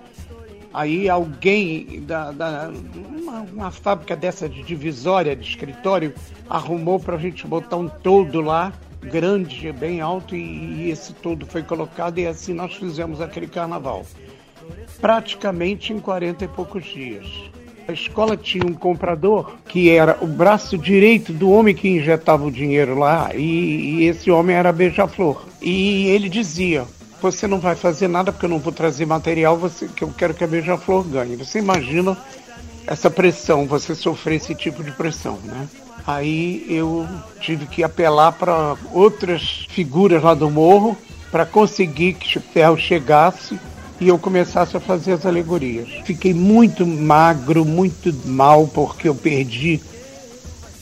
Aí 0.75 1.09
alguém 1.09 2.03
da, 2.07 2.31
da 2.33 2.73
uma, 3.19 3.41
uma, 3.41 3.71
fábrica 3.71 4.17
dessa 4.17 4.49
de 4.49 4.63
divisória 4.63 5.37
de 5.37 5.47
escritório 5.47 6.15
arrumou 6.49 6.99
para 6.99 7.17
a 7.17 7.19
gente 7.19 7.47
botar 7.47 7.77
um 7.77 7.89
toldo 7.89 8.41
lá 8.41 8.73
grande, 9.03 9.73
bem 9.73 10.01
alto, 10.01 10.35
e, 10.37 10.85
e 10.85 10.91
esse 10.91 11.13
todo 11.13 11.45
foi 11.47 11.63
colocado, 11.63 12.19
e 12.19 12.27
assim 12.27 12.55
nós 12.55 12.75
fizemos 12.75 13.21
aquele 13.21 13.47
carnaval. 13.47 14.07
Praticamente 15.01 15.93
em 15.93 15.99
40 15.99 16.45
e 16.45 16.49
poucos 16.49 16.85
dias. 16.85 17.27
A 17.89 17.93
escola 17.93 18.37
tinha 18.37 18.65
um 18.65 18.75
comprador 18.75 19.57
que 19.67 19.91
era 19.91 20.17
o 20.21 20.27
braço 20.27 20.79
direito 20.79 21.33
do 21.33 21.51
homem 21.51 21.75
que 21.75 21.89
injetava 21.89 22.45
o 22.45 22.51
dinheiro 22.51 22.97
lá, 22.97 23.31
e, 23.35 24.03
e 24.03 24.05
esse 24.07 24.31
homem 24.31 24.55
era 24.55 24.73
Beija-Flor. 24.73 25.45
E 25.61 26.07
ele 26.07 26.29
dizia: 26.29 26.85
Você 27.21 27.49
não 27.49 27.59
vai 27.59 27.75
fazer 27.75 28.07
nada 28.07 28.31
porque 28.31 28.47
eu 28.47 28.51
não 28.51 28.61
vou 28.61 28.73
trazer 28.73 29.05
material 29.05 29.57
você, 29.57 29.89
que 29.89 30.05
eu 30.05 30.13
quero 30.17 30.33
que 30.33 30.45
a 30.45 30.47
Beija-Flor 30.47 31.03
ganhe. 31.03 31.35
Você 31.35 31.59
imagina 31.59 32.17
essa 32.87 33.11
pressão, 33.11 33.67
você 33.67 33.95
sofrer 33.95 34.37
esse 34.37 34.55
tipo 34.55 34.85
de 34.85 34.93
pressão, 34.93 35.39
né? 35.45 35.69
Aí 36.07 36.65
eu 36.69 37.07
tive 37.41 37.67
que 37.67 37.83
apelar 37.83 38.33
para 38.33 38.77
outras 38.93 39.67
figuras 39.69 40.23
lá 40.23 40.35
do 40.35 40.51
morro 40.51 40.97
para 41.31 41.47
conseguir 41.47 42.15
que 42.15 42.39
o 42.39 42.41
ferro 42.41 42.77
chegasse 42.77 43.59
e 44.01 44.09
eu 44.09 44.19
começasse 44.19 44.77
a 44.77 44.81
fazer 44.81 45.13
as 45.13 45.25
alegorias. 45.25 45.89
Fiquei 46.05 46.35
muito 46.35 46.87
magro, 46.87 47.65
muito 47.65 48.13
mal, 48.27 48.67
porque 48.67 49.09
eu 49.09 49.15
perdi 49.15 49.81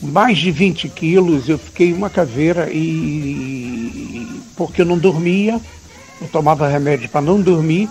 mais 0.01 0.39
de 0.39 0.49
20 0.51 0.89
quilos, 0.89 1.47
eu 1.47 1.59
fiquei 1.59 1.93
uma 1.93 2.09
caveira 2.09 2.69
e 2.71 4.41
porque 4.55 4.81
eu 4.81 4.85
não 4.85 4.97
dormia, 4.97 5.61
eu 6.19 6.27
tomava 6.27 6.67
remédio 6.67 7.09
para 7.09 7.21
não 7.21 7.39
dormir 7.39 7.87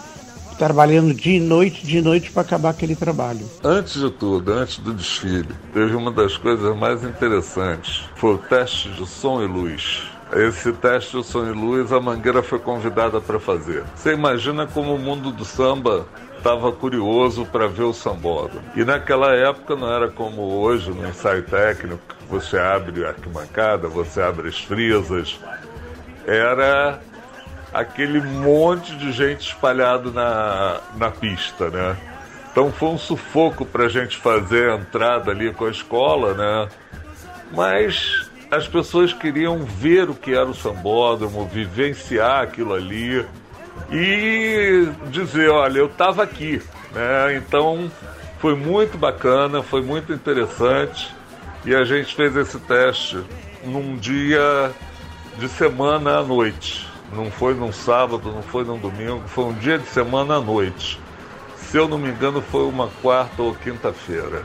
trabalhando 0.61 1.15
dia 1.15 1.39
e 1.39 1.41
noite, 1.41 1.87
de 1.87 2.03
noite 2.03 2.31
para 2.31 2.43
acabar 2.43 2.69
aquele 2.69 2.95
trabalho. 2.95 3.49
Antes 3.65 3.95
de 3.95 4.11
tudo, 4.11 4.53
antes 4.53 4.77
do 4.79 4.93
desfile, 4.93 5.49
teve 5.73 5.95
uma 5.95 6.13
das 6.13 6.37
coisas 6.37 6.77
mais 6.77 7.03
interessantes, 7.03 8.05
foi 8.15 8.35
o 8.35 8.39
teste 8.39 8.91
de 8.91 9.07
som 9.07 9.43
e 9.43 9.47
luz. 9.47 10.03
Esse 10.35 10.71
teste 10.75 11.17
de 11.17 11.25
som 11.25 11.47
e 11.47 11.53
luz 11.53 11.91
a 11.91 11.99
Mangueira 11.99 12.43
foi 12.43 12.59
convidada 12.59 13.23
para 13.23 13.41
fazer. 13.41 13.85
Você 13.97 14.13
imagina 14.13 14.67
como 14.67 14.95
o 14.95 14.99
mundo 14.99 15.33
do 15.33 15.47
samba 15.47 16.07
estava 16.37 16.71
curioso 16.71 17.47
para 17.47 17.67
ver 17.67 17.85
o 17.85 17.95
sambódromo. 17.95 18.63
E 18.77 18.85
naquela 18.85 19.35
época 19.35 19.75
não 19.75 19.91
era 19.91 20.09
como 20.09 20.43
hoje, 20.43 20.91
no 20.91 21.09
ensaio 21.09 21.43
técnico, 21.43 22.03
você 22.29 22.59
abre 22.59 23.07
a 23.07 23.09
arquibancada, 23.09 23.89
você 23.89 24.21
abre 24.21 24.49
as 24.49 24.59
frisas. 24.59 25.41
Era 26.27 27.01
aquele 27.73 28.21
monte 28.21 28.97
de 28.97 29.13
gente 29.13 29.49
espalhado 29.49 30.13
na, 30.13 30.81
na 30.97 31.11
pista, 31.11 31.71
né? 31.71 31.97
Então 32.51 32.73
foi 32.73 32.89
um 32.89 32.99
sufoco 32.99 33.65
para 33.65 33.85
a 33.85 33.89
gente 33.89 34.17
fazer 34.17 34.71
a 34.71 34.75
entrada 34.75 35.31
ali 35.31 35.53
com 35.53 35.67
a 35.67 35.71
escola, 35.71 36.35
né? 36.35 36.69
Mas 37.53 38.29
as 38.51 38.67
pessoas 38.67 39.13
queriam 39.13 39.59
ver 39.65 40.11
o 40.11 40.15
que 40.15 40.35
era 40.35 40.47
o 40.47 40.55
sambódromo, 40.55 41.47
vivenciar 41.47 42.43
aquilo 42.43 42.75
ali 42.75 43.25
e 43.91 44.89
dizer, 45.11 45.49
olha, 45.49 45.79
eu 45.79 45.87
estava 45.87 46.25
aqui, 46.25 46.61
né? 46.93 47.37
Então 47.37 47.91
foi 48.41 48.57
muito 48.57 48.99
bacana, 48.99 49.63
foi 49.63 49.83
muito 49.83 50.13
interessante 50.13 51.15
e 51.65 51.75
a 51.75 51.85
gente 51.85 52.15
fez 52.15 52.35
esse 52.37 52.59
teste 52.59 53.23
num 53.65 53.97
dia 53.97 54.73
de 55.39 55.49
semana 55.49 56.19
à 56.19 56.23
noite. 56.23 56.90
Não 57.13 57.31
foi 57.31 57.55
num 57.55 57.73
sábado, 57.73 58.31
não 58.33 58.43
foi 58.43 58.65
num 58.65 58.79
domingo, 58.79 59.23
foi 59.27 59.45
um 59.45 59.53
dia 59.55 59.79
de 59.79 59.87
semana 59.87 60.37
à 60.37 60.41
noite. 60.41 61.01
Se 61.57 61.77
eu 61.77 61.89
não 61.89 61.99
me 61.99 62.09
engano, 62.09 62.41
foi 62.41 62.65
uma 62.65 62.89
quarta 63.03 63.43
ou 63.43 63.55
quinta-feira. 63.55 64.43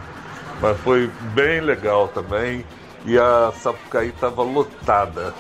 Mas 0.62 0.78
foi 0.80 1.10
bem 1.34 1.62
legal 1.62 2.08
também. 2.08 2.66
E 3.06 3.18
a 3.20 3.52
Sapucaí 3.62 4.10
estava 4.10 4.42
lotada. 4.42 5.34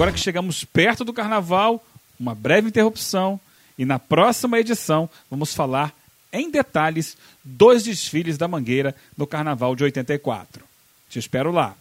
Agora 0.00 0.12
que 0.12 0.18
chegamos 0.18 0.64
perto 0.64 1.04
do 1.04 1.12
carnaval, 1.12 1.84
uma 2.18 2.34
breve 2.34 2.68
interrupção 2.68 3.38
E 3.76 3.84
na 3.84 3.98
próxima 3.98 4.58
edição 4.58 5.10
vamos 5.30 5.52
falar 5.52 5.94
em 6.32 6.50
detalhes 6.50 7.18
dos 7.44 7.82
desfiles 7.82 8.38
da 8.38 8.48
Mangueira 8.48 8.94
no 9.14 9.26
Carnaval 9.26 9.76
de 9.76 9.84
84. 9.84 10.64
Te 11.10 11.18
espero 11.18 11.52
lá. 11.52 11.76